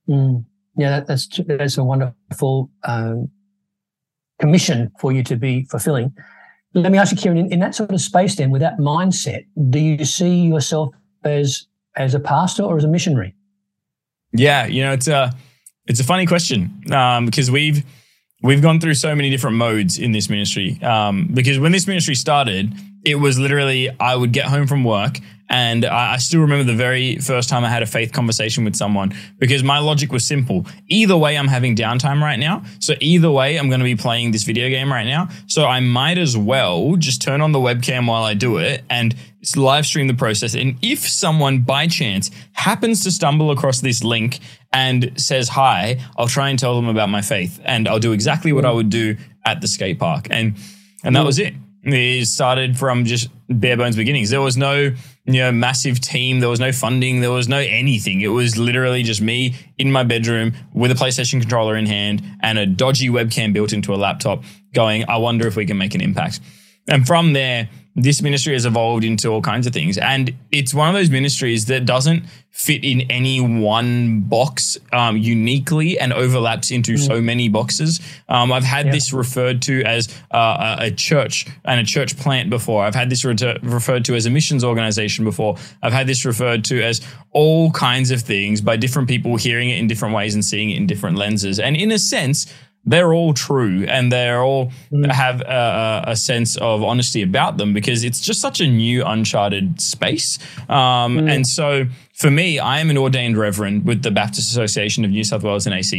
[0.08, 0.44] Mm
[0.76, 3.30] yeah, that, that's that's a wonderful um,
[4.40, 6.12] commission for you to be fulfilling.
[6.72, 9.44] Let me ask you, Kiran, in, in, that sort of space, then, with that mindset,
[9.70, 13.34] do you see yourself as as a pastor or as a missionary?
[14.32, 15.32] Yeah, you know, it's a
[15.86, 17.84] it's a funny question um, because we've
[18.42, 20.80] we've gone through so many different modes in this ministry.
[20.82, 22.72] Um, because when this ministry started,
[23.04, 25.18] it was literally I would get home from work
[25.50, 28.76] and I, I, still remember the very first time I had a faith conversation with
[28.76, 30.64] someone because my logic was simple.
[30.88, 32.62] Either way, I'm having downtime right now.
[32.78, 35.28] So either way, I'm going to be playing this video game right now.
[35.48, 39.14] So I might as well just turn on the webcam while I do it and
[39.56, 40.54] live stream the process.
[40.54, 44.38] And if someone by chance happens to stumble across this link
[44.72, 48.52] and says hi, I'll try and tell them about my faith and I'll do exactly
[48.52, 50.28] what I would do at the skate park.
[50.30, 50.56] And
[51.02, 51.54] and that was it.
[51.82, 54.30] It started from just bare bones beginnings.
[54.30, 54.94] There was no
[55.34, 56.40] you know, massive team.
[56.40, 57.20] There was no funding.
[57.20, 58.20] There was no anything.
[58.20, 62.58] It was literally just me in my bedroom with a PlayStation controller in hand and
[62.58, 66.00] a dodgy webcam built into a laptop going, I wonder if we can make an
[66.00, 66.40] impact.
[66.88, 69.98] And from there, this ministry has evolved into all kinds of things.
[69.98, 75.98] And it's one of those ministries that doesn't fit in any one box um, uniquely
[75.98, 76.98] and overlaps into mm.
[76.98, 78.00] so many boxes.
[78.28, 78.92] Um, I've had yeah.
[78.92, 82.84] this referred to as uh, a church and a church plant before.
[82.84, 85.56] I've had this re- referred to as a missions organization before.
[85.82, 87.00] I've had this referred to as
[87.32, 90.76] all kinds of things by different people hearing it in different ways and seeing it
[90.76, 91.58] in different lenses.
[91.60, 92.52] And in a sense,
[92.84, 95.10] they're all true and they're all mm.
[95.12, 99.80] have a, a, sense of honesty about them because it's just such a new uncharted
[99.80, 100.38] space
[100.68, 101.30] um, mm.
[101.30, 105.22] and so for me i am an ordained reverend with the baptist association of new
[105.22, 105.90] south wales and act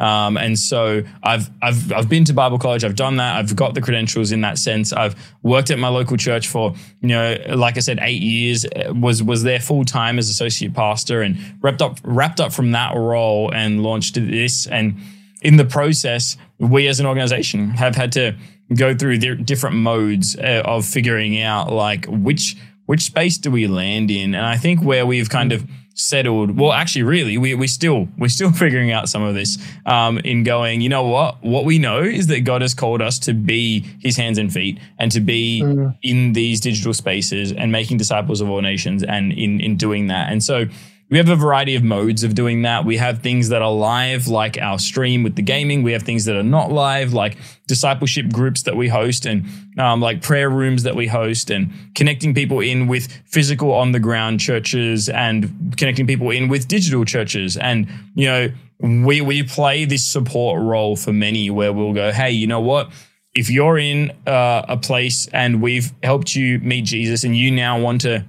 [0.00, 3.74] um, and so I've, I've i've been to bible college i've done that i've got
[3.74, 7.76] the credentials in that sense i've worked at my local church for you know like
[7.76, 11.98] i said eight years was was there full time as associate pastor and wrapped up
[12.04, 15.00] wrapped up from that role and launched this and
[15.42, 18.36] in the process, we as an organization have had to
[18.74, 24.10] go through different modes uh, of figuring out like which which space do we land
[24.10, 26.58] in, and I think where we've kind of settled.
[26.58, 29.58] Well, actually, really, we we still we're still figuring out some of this.
[29.86, 31.42] Um, in going, you know what?
[31.42, 34.78] What we know is that God has called us to be His hands and feet,
[34.98, 35.96] and to be mm.
[36.02, 40.32] in these digital spaces and making disciples of all nations, and in in doing that.
[40.32, 40.66] And so
[41.10, 42.84] we have a variety of modes of doing that.
[42.84, 45.82] We have things that are live, like our stream with the gaming.
[45.82, 49.44] We have things that are not live, like discipleship groups that we host and
[49.76, 53.98] um, like prayer rooms that we host and connecting people in with physical on the
[53.98, 57.56] ground churches and connecting people in with digital churches.
[57.56, 62.30] And, you know, we, we play this support role for many where we'll go, hey,
[62.30, 62.90] you know what?
[63.34, 67.80] If you're in uh, a place and we've helped you meet Jesus and you now
[67.80, 68.24] want to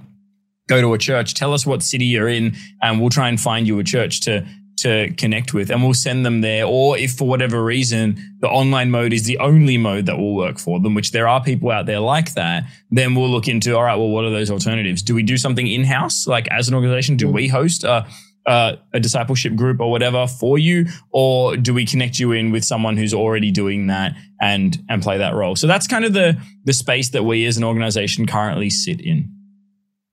[0.68, 3.66] go to a church, tell us what city you're in, and we'll try and find
[3.66, 4.46] you a church to
[4.78, 6.64] to connect with, and we'll send them there.
[6.64, 10.58] Or if for whatever reason the online mode is the only mode that will work
[10.58, 13.84] for them, which there are people out there like that, then we'll look into all
[13.84, 15.02] right, well, what are those alternatives?
[15.02, 17.16] Do we do something in house, like as an organization?
[17.16, 18.06] Do we host a
[18.44, 22.64] uh, a discipleship group or whatever for you, or do we connect you in with
[22.64, 25.54] someone who's already doing that and and play that role?
[25.54, 29.31] So that's kind of the the space that we as an organization currently sit in.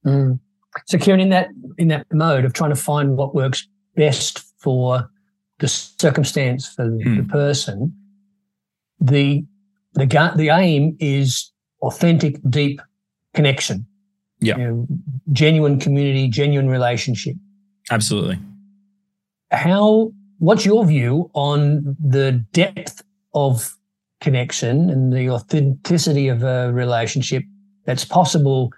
[0.05, 0.39] Mm.
[0.85, 5.09] So, Kiran, in that in that mode of trying to find what works best for
[5.59, 7.17] the circumstance for mm.
[7.17, 7.93] the person,
[8.99, 9.43] the
[9.93, 12.81] the the aim is authentic, deep
[13.33, 13.85] connection.
[14.39, 14.88] Yeah, you know,
[15.31, 17.35] genuine community, genuine relationship.
[17.91, 18.39] Absolutely.
[19.51, 20.12] How?
[20.38, 23.75] What's your view on the depth of
[24.21, 27.43] connection and the authenticity of a relationship
[27.85, 28.71] that's possible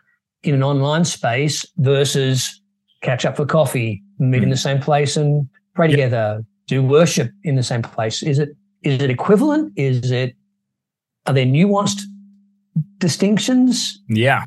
[0.44, 2.62] in an online space versus
[3.02, 4.44] catch up for coffee, meet mm.
[4.44, 5.94] in the same place and pray yep.
[5.94, 8.24] together, do worship in the same place?
[8.24, 8.50] Is it
[8.84, 9.74] is it equivalent?
[9.76, 10.36] Is it
[11.28, 12.02] are there nuanced
[12.98, 14.00] distinctions?
[14.08, 14.44] Yeah,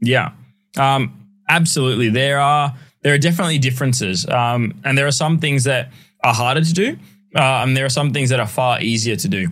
[0.00, 0.32] yeah,
[0.78, 2.08] um, absolutely.
[2.08, 5.90] There are there are definitely differences, um, and there are some things that
[6.22, 6.98] are harder to do,
[7.36, 9.48] uh, and there are some things that are far easier to do.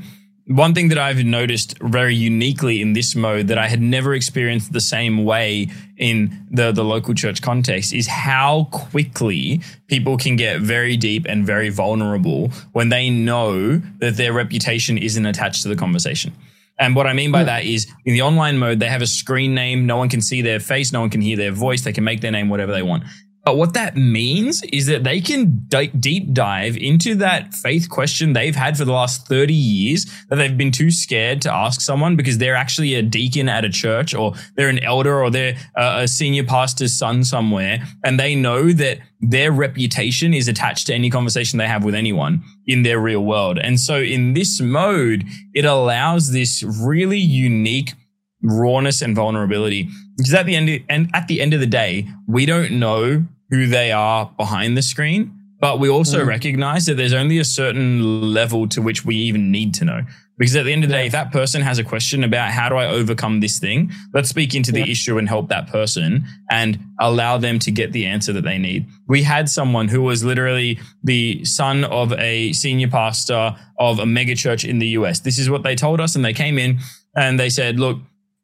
[0.48, 4.72] One thing that I've noticed very uniquely in this mode that I had never experienced
[4.72, 10.62] the same way in the, the local church context is how quickly people can get
[10.62, 15.76] very deep and very vulnerable when they know that their reputation isn't attached to the
[15.76, 16.32] conversation.
[16.78, 17.46] And what I mean by hmm.
[17.46, 19.84] that is in the online mode, they have a screen name.
[19.84, 20.92] No one can see their face.
[20.92, 21.82] No one can hear their voice.
[21.82, 23.04] They can make their name whatever they want.
[23.48, 28.34] But what that means is that they can d- deep dive into that faith question
[28.34, 32.14] they've had for the last 30 years that they've been too scared to ask someone
[32.14, 36.06] because they're actually a deacon at a church or they're an elder or they're a
[36.06, 37.82] senior pastor's son somewhere.
[38.04, 42.42] And they know that their reputation is attached to any conversation they have with anyone
[42.66, 43.58] in their real world.
[43.58, 47.94] And so in this mode, it allows this really unique
[48.42, 52.44] rawness and vulnerability because at the end and at the end of the day, we
[52.44, 56.26] don't know who they are behind the screen, but we also mm.
[56.26, 60.02] recognize that there's only a certain level to which we even need to know.
[60.38, 62.68] Because at the end of the day, if that person has a question about how
[62.68, 64.92] do I overcome this thing, let's speak into the yeah.
[64.92, 68.87] issue and help that person and allow them to get the answer that they need.
[69.08, 74.37] We had someone who was literally the son of a senior pastor of a mega
[74.37, 75.18] church in the US.
[75.18, 76.14] This is what they told us.
[76.14, 76.78] And they came in
[77.16, 77.98] and they said, look,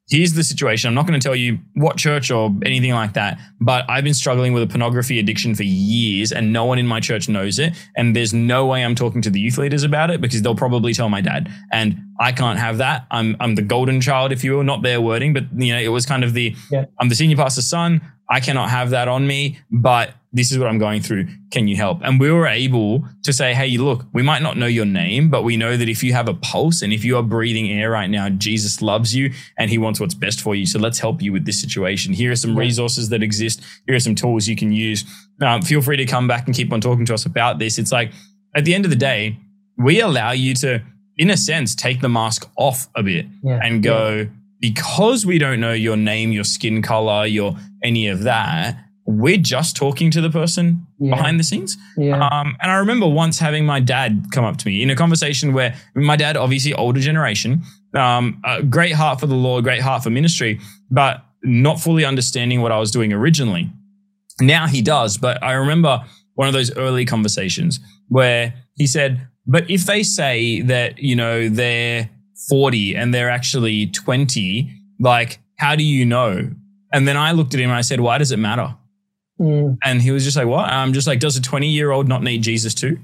[0.09, 0.89] here's the situation.
[0.89, 4.15] I'm not going to tell you what church or anything like that, but I've been
[4.15, 7.75] struggling with a pornography addiction for years and no one in my church knows it.
[7.97, 10.93] And there's no way I'm talking to the youth leaders about it because they'll probably
[10.93, 11.51] tell my dad.
[11.73, 13.07] And I can't have that.
[13.11, 15.89] I'm, I'm the golden child, if you will, not their wording, but you know, it
[15.89, 16.85] was kind of the, yeah.
[17.01, 18.01] I'm the senior pastor's son.
[18.29, 21.29] I cannot have that on me, but this is what I'm going through.
[21.53, 22.01] Can you help?
[22.03, 25.45] And we were able to say, hey, look, we might not know your name, but
[25.45, 28.11] we know that if you have a pulse and if you are breathing air right
[28.11, 30.67] now, Jesus loves you and he wants what's best for you.
[30.67, 32.13] So let's help you with this situation.
[32.13, 33.63] Here are some resources that exist.
[33.87, 35.05] Here are some tools you can use.
[35.41, 37.79] Um, feel free to come back and keep on talking to us about this.
[37.79, 38.11] It's like
[38.57, 39.39] at the end of the day,
[39.79, 40.83] we allow you to,
[41.17, 43.61] in a sense, take the mask off a bit yeah.
[43.63, 44.25] and go, yeah.
[44.59, 49.77] because we don't know your name, your skin color, your any of that we're just
[49.77, 51.15] talking to the person yeah.
[51.15, 51.77] behind the scenes.
[51.97, 52.27] Yeah.
[52.27, 55.53] Um, and I remember once having my dad come up to me in a conversation
[55.53, 57.63] where my dad, obviously older generation,
[57.95, 60.59] um, great heart for the Lord, great heart for ministry,
[60.91, 63.71] but not fully understanding what I was doing originally.
[64.41, 66.03] Now he does, but I remember
[66.35, 71.49] one of those early conversations where he said, but if they say that, you know,
[71.49, 72.09] they're
[72.49, 76.51] 40 and they're actually 20, like, how do you know?
[76.93, 78.75] And then I looked at him and I said, why does it matter?
[79.41, 79.79] Mm.
[79.85, 80.69] And he was just like, what?
[80.69, 82.99] I'm just like, does a 20 year old not need Jesus too?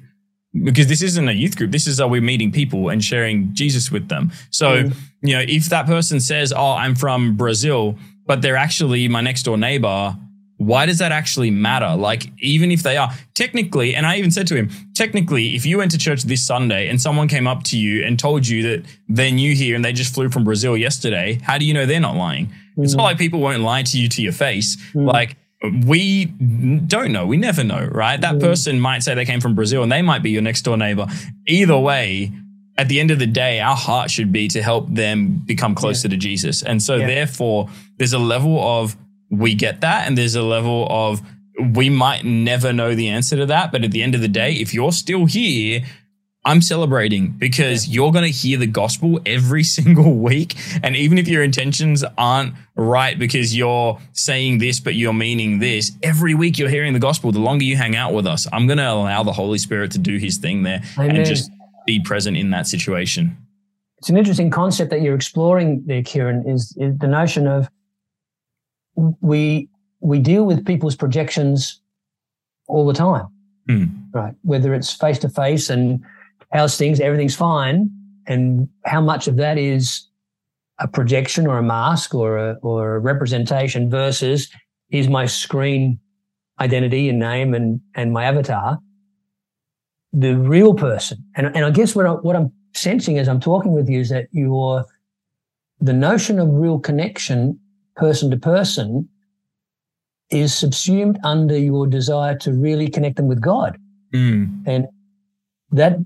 [0.52, 1.70] Because this isn't a youth group.
[1.70, 4.32] This is, are we're meeting people and sharing Jesus with them?
[4.50, 4.96] So, mm.
[5.22, 9.44] you know, if that person says, oh, I'm from Brazil, but they're actually my next
[9.44, 10.16] door neighbor,
[10.60, 11.96] why does that actually matter?
[11.96, 15.78] Like, even if they are technically, and I even said to him, technically, if you
[15.78, 18.84] went to church this Sunday and someone came up to you and told you that
[19.08, 21.98] they're new here and they just flew from Brazil yesterday, how do you know they're
[21.98, 22.48] not lying?
[22.76, 22.84] Mm.
[22.84, 24.76] It's not like people won't lie to you to your face.
[24.92, 25.10] Mm.
[25.10, 27.26] Like, we don't know.
[27.26, 28.20] We never know, right?
[28.20, 30.76] That person might say they came from Brazil and they might be your next door
[30.76, 31.06] neighbor.
[31.46, 32.32] Either way,
[32.78, 36.08] at the end of the day, our heart should be to help them become closer
[36.08, 36.12] yeah.
[36.12, 36.62] to Jesus.
[36.62, 37.06] And so, yeah.
[37.06, 37.68] therefore,
[37.98, 38.96] there's a level of
[39.30, 41.20] we get that, and there's a level of
[41.74, 43.70] we might never know the answer to that.
[43.70, 45.82] But at the end of the day, if you're still here,
[46.44, 50.56] I'm celebrating because you're going to hear the gospel every single week.
[50.82, 55.92] And even if your intentions aren't right because you're saying this, but you're meaning this,
[56.02, 57.30] every week you're hearing the gospel.
[57.30, 59.98] The longer you hang out with us, I'm going to allow the Holy Spirit to
[59.98, 61.16] do his thing there Amen.
[61.16, 61.50] and just
[61.86, 63.36] be present in that situation.
[63.98, 67.68] It's an interesting concept that you're exploring there, Kiran, is, is the notion of
[68.94, 69.68] we,
[70.00, 71.82] we deal with people's projections
[72.66, 73.26] all the time.
[73.68, 73.90] Mm.
[74.14, 74.34] Right.
[74.42, 76.02] Whether it's face to face and
[76.52, 77.00] how's things?
[77.00, 77.90] Everything's fine.
[78.26, 80.06] And how much of that is
[80.78, 84.48] a projection or a mask or a, or a representation versus
[84.90, 85.98] is my screen
[86.60, 88.78] identity and name and, and my avatar
[90.12, 91.24] the real person.
[91.36, 94.08] And, and I guess what, I, what I'm sensing as I'm talking with you is
[94.10, 94.84] that your,
[95.80, 97.58] the notion of real connection
[97.96, 99.08] person to person
[100.30, 103.78] is subsumed under your desire to really connect them with God.
[104.14, 104.62] Mm.
[104.66, 104.86] And
[105.72, 105.98] that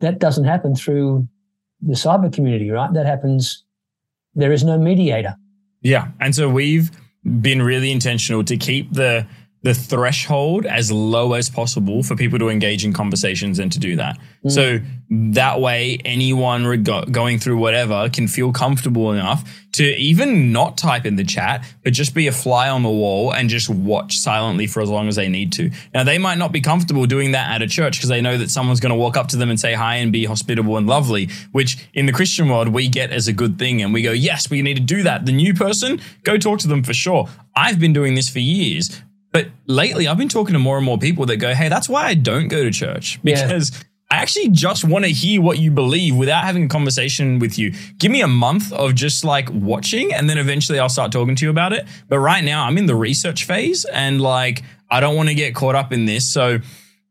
[0.00, 1.28] that doesn't happen through
[1.80, 2.92] the cyber community, right?
[2.92, 3.64] That happens,
[4.34, 5.36] there is no mediator.
[5.82, 6.08] Yeah.
[6.20, 6.90] And so we've
[7.40, 9.26] been really intentional to keep the
[9.62, 13.96] the threshold as low as possible for people to engage in conversations and to do
[13.96, 14.18] that.
[14.44, 14.50] Mm.
[14.50, 14.78] So
[15.10, 21.04] that way, anyone reg- going through whatever can feel comfortable enough to even not type
[21.04, 24.66] in the chat, but just be a fly on the wall and just watch silently
[24.66, 25.70] for as long as they need to.
[25.92, 28.50] Now, they might not be comfortable doing that at a church because they know that
[28.50, 31.28] someone's going to walk up to them and say hi and be hospitable and lovely,
[31.52, 33.82] which in the Christian world, we get as a good thing.
[33.82, 35.26] And we go, yes, we need to do that.
[35.26, 37.28] The new person, go talk to them for sure.
[37.54, 39.02] I've been doing this for years,
[39.32, 42.06] but lately, I've been talking to more and more people that go, hey, that's why
[42.06, 43.70] I don't go to church because.
[43.70, 43.82] Yeah.
[44.12, 47.72] I actually just want to hear what you believe without having a conversation with you.
[47.98, 51.44] Give me a month of just like watching and then eventually I'll start talking to
[51.44, 51.86] you about it.
[52.08, 55.54] But right now I'm in the research phase and like I don't want to get
[55.54, 56.28] caught up in this.
[56.28, 56.58] So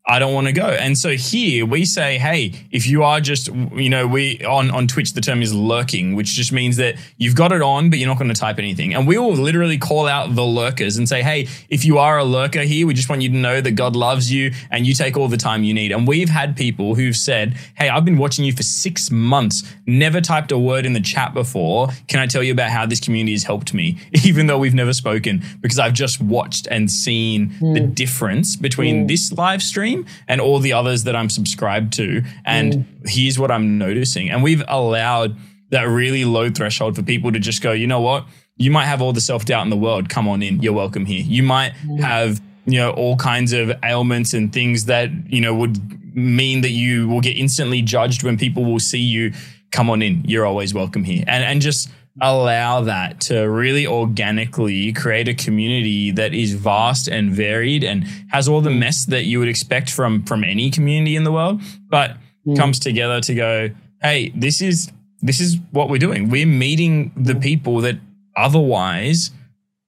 [0.09, 0.65] I don't want to go.
[0.65, 4.87] And so here we say, hey, if you are just, you know, we on, on
[4.87, 8.07] Twitch, the term is lurking, which just means that you've got it on, but you're
[8.07, 8.95] not going to type anything.
[8.95, 12.23] And we will literally call out the lurkers and say, hey, if you are a
[12.23, 15.15] lurker here, we just want you to know that God loves you and you take
[15.15, 15.91] all the time you need.
[15.91, 20.21] And we've had people who've said, hey, I've been watching you for six months, never
[20.21, 21.89] typed a word in the chat before.
[22.07, 24.93] Can I tell you about how this community has helped me, even though we've never
[24.93, 27.75] spoken, because I've just watched and seen mm.
[27.75, 29.07] the difference between mm.
[29.07, 32.23] this live stream and all the others that I'm subscribed to.
[32.45, 32.85] And mm.
[33.05, 34.29] here's what I'm noticing.
[34.29, 35.37] And we've allowed
[35.69, 38.27] that really low threshold for people to just go, you know what?
[38.57, 40.09] You might have all the self doubt in the world.
[40.09, 40.61] Come on in.
[40.61, 41.23] You're welcome here.
[41.23, 41.99] You might mm.
[41.99, 46.71] have, you know, all kinds of ailments and things that, you know, would mean that
[46.71, 49.33] you will get instantly judged when people will see you.
[49.71, 50.23] Come on in.
[50.25, 51.23] You're always welcome here.
[51.27, 51.89] And, and just,
[52.21, 58.47] allow that to really organically create a community that is vast and varied and has
[58.47, 62.17] all the mess that you would expect from from any community in the world but
[62.45, 62.57] mm.
[62.57, 63.69] comes together to go
[64.01, 64.91] hey this is
[65.21, 66.29] this is what we're doing.
[66.29, 67.97] We're meeting the people that
[68.37, 69.31] otherwise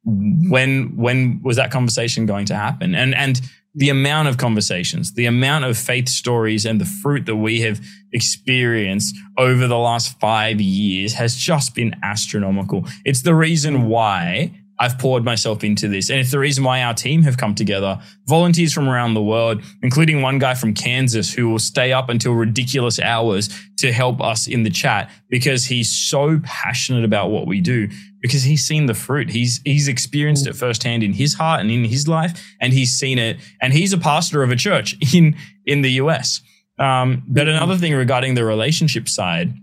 [0.03, 2.95] when when was that conversation going to happen?
[2.95, 3.41] And and
[3.73, 7.79] the amount of conversations, the amount of faith stories, and the fruit that we have
[8.11, 12.85] experienced over the last five years has just been astronomical.
[13.05, 16.09] It's the reason why I've poured myself into this.
[16.09, 18.01] And it's the reason why our team have come together.
[18.25, 22.33] Volunteers from around the world, including one guy from Kansas who will stay up until
[22.33, 27.61] ridiculous hours to help us in the chat because he's so passionate about what we
[27.61, 27.89] do
[28.23, 29.29] because he's seen the fruit.
[29.29, 33.19] He's he's experienced it firsthand in his heart and in his life and he's seen
[33.19, 36.41] it and he's a pastor of a church in in the US.
[36.79, 39.53] Um, but another thing regarding the relationship side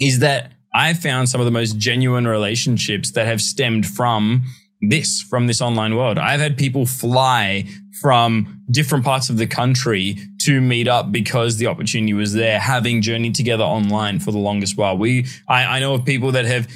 [0.00, 4.44] is that I found some of the most genuine relationships that have stemmed from
[4.82, 6.18] this, from this online world.
[6.18, 7.64] I've had people fly
[8.02, 13.00] from different parts of the country to meet up because the opportunity was there, having
[13.00, 14.98] journeyed together online for the longest while.
[14.98, 16.68] We, I, I know of people that have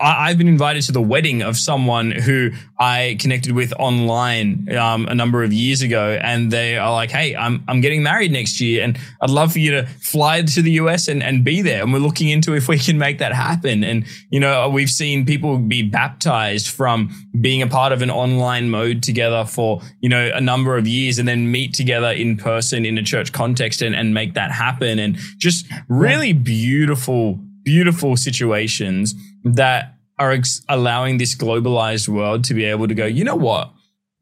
[0.00, 5.14] I've been invited to the wedding of someone who I connected with online um, a
[5.14, 8.82] number of years ago, and they are like, "Hey, I'm I'm getting married next year,
[8.82, 11.92] and I'd love for you to fly to the US and, and be there." And
[11.92, 13.84] we're looking into if we can make that happen.
[13.84, 17.10] And you know, we've seen people be baptized from
[17.40, 21.20] being a part of an online mode together for you know a number of years,
[21.20, 24.98] and then meet together in person in a church context and, and make that happen,
[24.98, 29.14] and just really beautiful, beautiful situations
[29.44, 33.72] that are ex- allowing this globalized world to be able to go, you know what?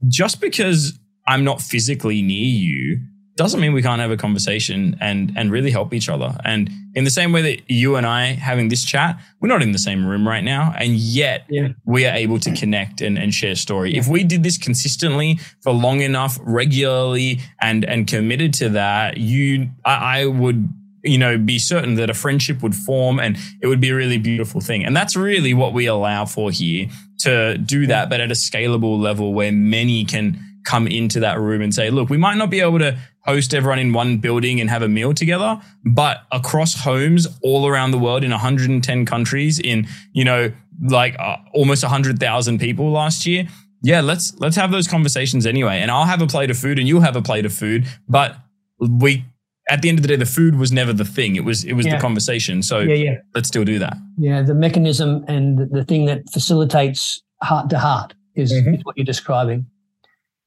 [0.07, 3.01] Just because I'm not physically near you
[3.39, 6.37] doesn't mean we can't have a conversation and and really help each other.
[6.45, 9.71] And in the same way that you and I having this chat, we're not in
[9.71, 11.69] the same room right now, and yet yeah.
[11.85, 13.93] we are able to connect and, and share story.
[13.93, 14.01] Yeah.
[14.01, 19.71] If we did this consistently for long enough, regularly, and and committed to that, you
[19.85, 20.69] I, I would
[21.03, 24.19] you know, be certain that a friendship would form and it would be a really
[24.19, 24.85] beautiful thing.
[24.85, 26.89] And that's really what we allow for here
[27.21, 31.63] to do that, but at a scalable level where many can come into that room
[31.63, 34.71] and say, look, we might not be able to host everyone in one building and
[34.71, 39.87] have a meal together, but across homes all around the world in 110 countries in,
[40.13, 40.53] you know,
[40.89, 43.47] like uh, almost 100,000 people last year.
[43.83, 45.79] Yeah, let's let's have those conversations anyway.
[45.79, 48.37] And I'll have a plate of food and you'll have a plate of food, but
[48.81, 49.25] we
[49.69, 51.37] at the end of the day, the food was never the thing.
[51.37, 51.97] It was it was yeah.
[51.97, 52.63] the conversation.
[52.63, 53.15] So yeah, yeah.
[53.35, 53.97] let's still do that.
[54.17, 58.75] Yeah, the mechanism and the thing that facilitates heart to heart is, mm-hmm.
[58.75, 59.67] is what you're describing.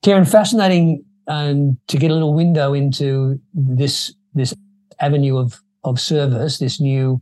[0.03, 4.53] Kiran, fascinating um, to get a little window into this this
[4.99, 7.21] avenue of of service, this new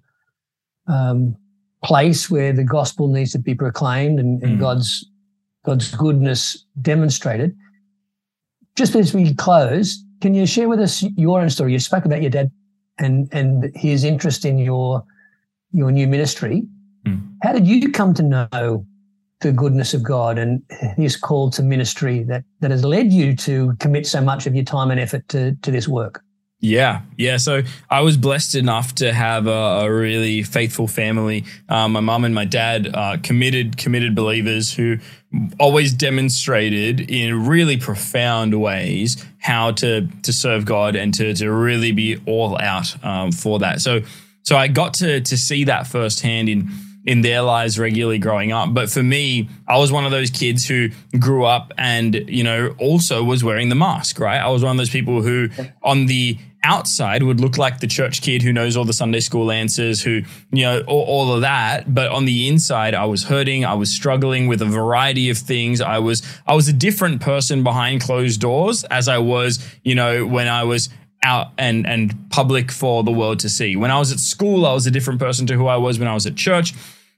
[0.88, 1.36] um,
[1.84, 4.60] place where the gospel needs to be proclaimed and, and mm.
[4.60, 5.06] God's
[5.66, 7.56] God's goodness demonstrated.
[8.76, 11.74] Just as we close, can you share with us your own story?
[11.74, 12.51] You spoke about your dad
[12.97, 15.03] and and his interest in your
[15.72, 16.63] your new ministry.
[17.05, 17.36] Mm.
[17.41, 18.86] How did you come to know
[19.41, 20.61] the goodness of God and
[20.97, 24.65] His call to ministry that that has led you to commit so much of your
[24.65, 26.24] time and effort to to this work?
[26.61, 27.38] Yeah, yeah.
[27.38, 31.45] So I was blessed enough to have a, a really faithful family.
[31.70, 34.97] Um, my mom and my dad, uh, committed, committed believers who
[35.60, 41.92] always demonstrated in really profound ways how to to serve God and to to really
[41.92, 43.82] be all out um, for that.
[43.82, 44.02] So
[44.42, 46.70] so I got to to see that firsthand in
[47.06, 48.74] in their lives regularly growing up.
[48.74, 52.76] But for me, I was one of those kids who grew up and, you know,
[52.78, 54.38] also was wearing the mask, right?
[54.38, 55.50] I was one of those people who
[55.82, 59.51] on the outside would look like the church kid who knows all the Sunday school
[59.51, 61.93] answers, who, you know, all, all, of that.
[61.93, 63.66] But on the inside, I was hurting.
[63.66, 65.82] I was struggling with a variety of things.
[65.82, 70.26] I was, I was a different person behind closed doors as I was, you know,
[70.26, 70.89] when I was
[71.24, 73.76] out and, and public for the world to see.
[73.76, 76.07] When I was at school, I was a different person to who I was when
[76.07, 76.74] I was at church.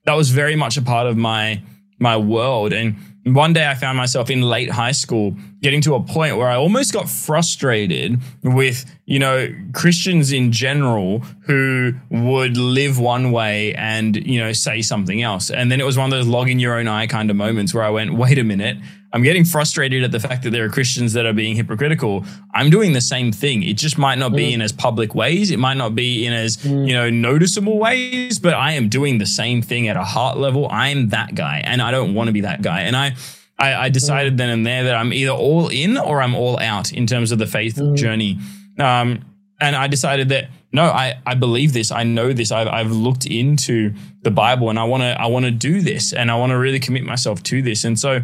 [0.05, 1.61] That was very much a part of my,
[1.99, 2.73] my world.
[2.73, 6.47] And one day I found myself in late high school getting to a point where
[6.47, 13.76] I almost got frustrated with, you know, Christians in general who would live one way
[13.76, 15.51] and, you know, say something else.
[15.51, 17.74] And then it was one of those log in your own eye kind of moments
[17.74, 18.78] where I went, wait a minute,
[19.14, 22.26] I'm getting frustrated at the fact that there are Christians that are being hypocritical.
[22.53, 23.64] I'm doing the same thing.
[23.64, 24.53] It just might not be mm.
[24.53, 25.51] in as public ways.
[25.51, 26.88] It might not be in as, mm.
[26.88, 30.68] you know, noticeable ways, but I am doing the same thing at a heart level.
[30.72, 32.82] I'm that guy and I don't want to be that guy.
[32.82, 33.16] And I,
[33.59, 34.38] I, I decided mm.
[34.38, 37.39] then and there that I'm either all in or I'm all out in terms of
[37.39, 37.97] the faith mm.
[37.97, 38.39] journey.
[38.80, 39.26] Um,
[39.59, 41.91] and I decided that no, I, I believe this.
[41.91, 42.51] I know this.
[42.51, 46.14] I've, I've looked into the Bible and I want to, I want to do this
[46.14, 47.84] and I want to really commit myself to this.
[47.84, 48.22] And so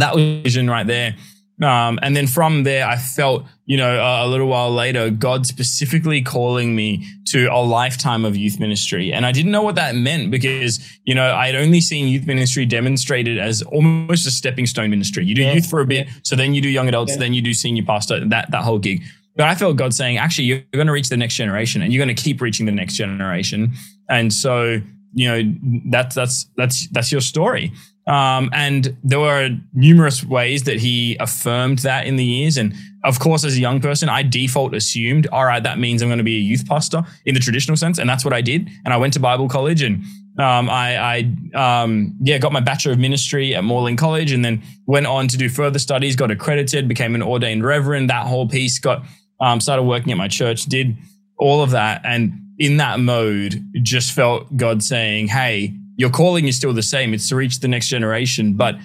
[0.00, 1.16] that was vision right there.
[1.62, 5.44] Um, and then from there, I felt, you know, a, a, little while later, God
[5.46, 9.12] specifically calling me to a lifetime of youth ministry.
[9.12, 12.26] And I didn't know what that meant because, you know, I had only seen youth
[12.26, 15.26] ministry demonstrated as almost a stepping stone ministry.
[15.26, 15.52] You do yeah.
[15.52, 17.18] youth for a bit, so then you do young adults, yeah.
[17.18, 19.02] then you do senior pastor, that, that whole gig.
[19.36, 22.04] But I felt God saying, actually, you're going to reach the next generation and you're
[22.04, 23.72] going to keep reaching the next generation.
[24.08, 24.80] And so,
[25.12, 25.54] you know,
[25.90, 27.72] that's, that's, that's, that's your story.
[28.10, 32.56] Um, and there were numerous ways that he affirmed that in the years.
[32.56, 36.08] And of course, as a young person, I default assumed, all right, that means I'm
[36.08, 37.98] going to be a youth pastor in the traditional sense.
[37.98, 38.68] And that's what I did.
[38.84, 40.02] And I went to Bible college and
[40.40, 44.60] um, I, I um, yeah, got my Bachelor of Ministry at Morling College and then
[44.86, 48.10] went on to do further studies, got accredited, became an ordained reverend.
[48.10, 49.04] That whole piece got,
[49.40, 50.96] um, started working at my church, did
[51.38, 52.00] all of that.
[52.04, 57.12] And in that mode, just felt God saying, hey, your calling is still the same.
[57.12, 58.76] It's to reach the next generation, but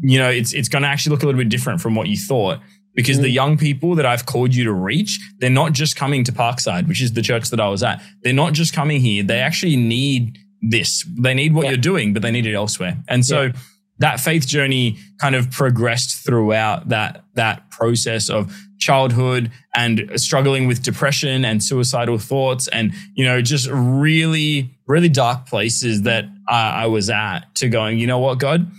[0.00, 2.16] you know, it's it's going to actually look a little bit different from what you
[2.16, 2.60] thought
[2.94, 3.22] because mm.
[3.22, 6.88] the young people that I've called you to reach, they're not just coming to Parkside,
[6.88, 8.02] which is the church that I was at.
[8.22, 9.22] They're not just coming here.
[9.22, 11.06] They actually need this.
[11.18, 11.72] They need what yeah.
[11.72, 12.96] you're doing, but they need it elsewhere.
[13.06, 13.52] And so yeah.
[13.98, 20.82] that faith journey kind of progressed throughout that that process of childhood and struggling with
[20.82, 26.86] depression and suicidal thoughts and you know just really really dark places that I, I
[26.86, 28.70] was at to going you know what god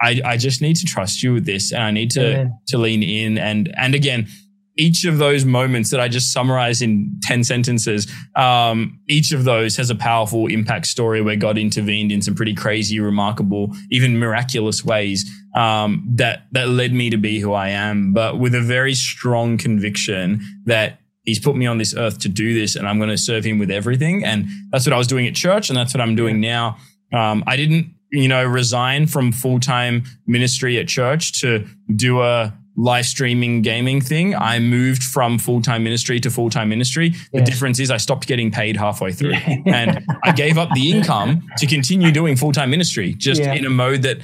[0.00, 2.58] I, I just need to trust you with this and i need to Amen.
[2.68, 4.28] to lean in and and again
[4.76, 9.76] each of those moments that I just summarized in 10 sentences, um, each of those
[9.76, 14.84] has a powerful impact story where God intervened in some pretty crazy, remarkable, even miraculous
[14.84, 18.94] ways um, that, that led me to be who I am, but with a very
[18.94, 23.10] strong conviction that He's put me on this earth to do this and I'm going
[23.10, 24.24] to serve Him with everything.
[24.24, 26.78] And that's what I was doing at church and that's what I'm doing now.
[27.12, 32.54] Um, I didn't, you know, resign from full time ministry at church to do a
[32.76, 37.14] live streaming gaming thing, I moved from full time ministry to full time ministry.
[37.32, 41.48] The difference is I stopped getting paid halfway through and I gave up the income
[41.58, 43.54] to continue doing full time ministry, just yeah.
[43.54, 44.18] in a mode that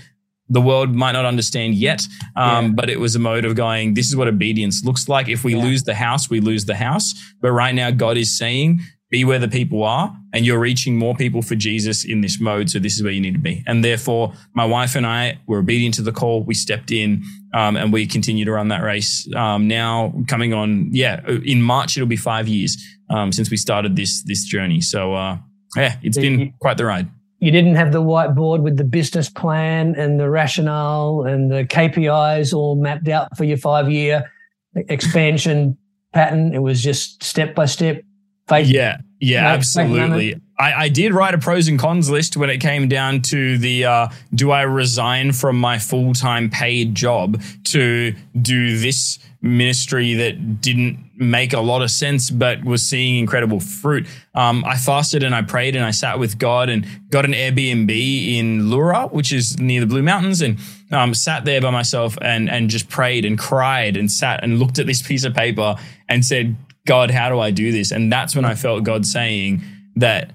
[0.53, 2.03] the world might not understand yet.
[2.37, 2.73] Um, yeah.
[2.75, 5.29] But it was a mode of going, this is what obedience looks like.
[5.29, 5.65] If we yeah.
[5.65, 7.15] lose the house, we lose the house.
[7.41, 8.81] But right now, God is saying,
[9.11, 12.71] be where the people are and you're reaching more people for Jesus in this mode.
[12.71, 13.63] So this is where you need to be.
[13.67, 16.45] And therefore, my wife and I were obedient to the call.
[16.45, 17.23] We stepped in
[17.53, 19.29] um, and we continue to run that race.
[19.35, 23.97] Um, now coming on, yeah, in March, it'll be five years um, since we started
[23.97, 24.81] this, this journey.
[24.81, 25.37] So, uh,
[25.77, 27.09] yeah, it's been quite the ride.
[27.43, 32.55] You didn't have the whiteboard with the business plan and the rationale and the KPIs
[32.55, 34.30] all mapped out for your five year
[34.76, 35.76] expansion
[36.12, 36.55] pattern.
[36.55, 38.05] It was just step by step
[38.49, 40.40] Faith, yeah, yeah, absolutely.
[40.63, 43.85] I, I, did write a pros and cons list when it came down to the
[43.85, 50.61] uh, do I resign from my full time paid job to do this ministry that
[50.61, 54.07] didn't make a lot of sense but was seeing incredible fruit.
[54.37, 57.91] Um, I fasted and I prayed and I sat with God and got an Airbnb
[58.39, 60.59] in Leura, which is near the Blue Mountains, and
[60.93, 64.79] um, sat there by myself and and just prayed and cried and sat and looked
[64.79, 65.75] at this piece of paper
[66.09, 66.55] and said,
[66.87, 67.91] God, how do I do this?
[67.91, 69.63] And that's when I felt God saying
[69.97, 70.31] that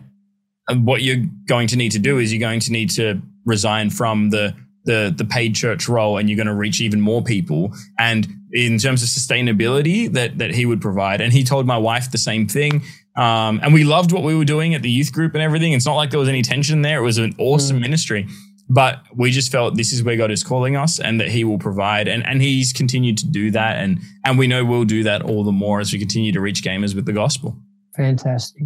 [0.75, 4.29] what you're going to need to do is you're going to need to resign from
[4.29, 4.55] the
[4.85, 8.77] the the paid church role and you're going to reach even more people and in
[8.77, 12.47] terms of sustainability that that he would provide and he told my wife the same
[12.47, 12.81] thing
[13.17, 15.85] um, and we loved what we were doing at the youth group and everything it's
[15.85, 17.81] not like there was any tension there it was an awesome mm.
[17.81, 18.27] ministry
[18.69, 21.57] but we just felt this is where God is calling us and that he will
[21.57, 22.07] provide.
[22.07, 23.77] And, and he's continued to do that.
[23.77, 26.63] And, and we know we'll do that all the more as we continue to reach
[26.63, 27.57] gamers with the gospel.
[27.95, 28.63] Fantastic.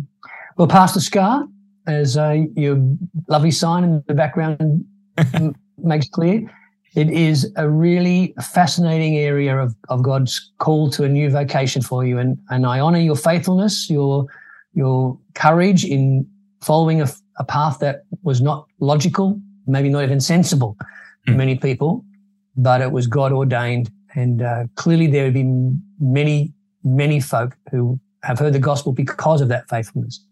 [0.57, 1.47] Well, Pastor SKAR,
[1.87, 2.81] as uh, your
[3.27, 4.85] lovely sign in the background
[5.77, 6.49] makes clear,
[6.95, 12.05] it is a really fascinating area of, of God's call to a new vocation for
[12.05, 12.19] you.
[12.19, 14.25] And, and I honor your faithfulness, your,
[14.73, 16.27] your courage in
[16.61, 17.07] following a,
[17.37, 20.77] a path that was not logical, maybe not even sensible
[21.27, 21.37] to mm.
[21.37, 22.03] many people,
[22.57, 23.89] but it was God ordained.
[24.15, 26.53] And uh, clearly there have been many,
[26.83, 30.25] many folk who have heard the gospel because of that faithfulness.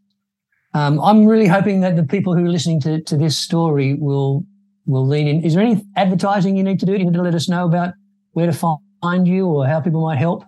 [0.74, 4.46] Um, I'm really hoping that the people who are listening to, to this story will
[4.86, 5.44] will lean in.
[5.44, 6.94] Is there any advertising you need to do?
[6.94, 7.94] Do you need to let us know about
[8.32, 10.44] where to find you or how people might help?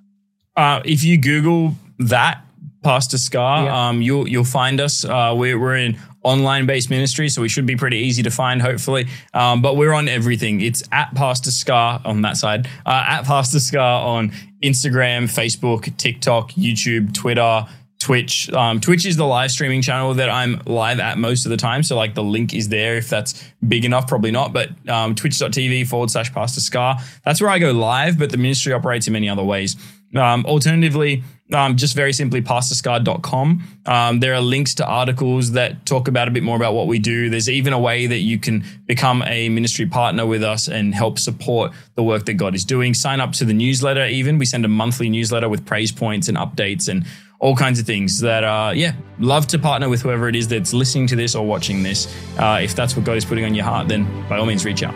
[0.56, 2.44] Uh, if you Google that,
[2.84, 3.90] Pastor SKAR, yeah.
[3.90, 5.06] um, you'll you'll find us.
[5.06, 8.62] Uh, we're, we're in online based ministry, so we should be pretty easy to find,
[8.62, 9.08] hopefully.
[9.34, 10.62] Um, but we're on everything.
[10.62, 14.32] It's at Pastor SKAR on that side, uh, at Pastor SKAR on
[14.64, 17.68] Instagram, Facebook, TikTok, YouTube, Twitter.
[18.02, 18.52] Twitch.
[18.52, 21.84] Um, Twitch is the live streaming channel that I'm live at most of the time.
[21.84, 24.54] So, like, the link is there if that's big enough, probably not.
[24.54, 26.98] But um, twitch.tv forward slash Pastor SKAR.
[27.24, 29.76] That's where I go live, but the ministry operates in many other ways.
[30.16, 31.24] Um, alternatively,
[31.54, 33.64] um, just very simply pastorscar.com.
[33.86, 36.98] Um, there are links to articles that talk about a bit more about what we
[37.00, 37.30] do.
[37.30, 41.20] There's even a way that you can become a ministry partner with us and help
[41.20, 42.94] support the work that God is doing.
[42.94, 44.38] Sign up to the newsletter, even.
[44.38, 47.06] We send a monthly newsletter with praise points and updates and
[47.42, 50.74] all kinds of things that are, yeah, love to partner with whoever it is that's
[50.74, 52.08] listening to this or watching this.
[52.38, 54.84] Uh, if that's what God is putting on your heart, then by all means reach
[54.84, 54.94] out.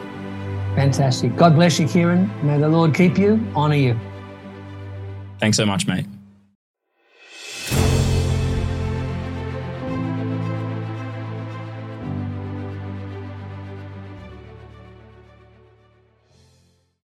[0.76, 1.36] Fantastic.
[1.36, 2.44] God bless you, Kiran.
[2.44, 4.00] May the Lord keep you, honor you.
[5.40, 6.06] Thanks so much, mate.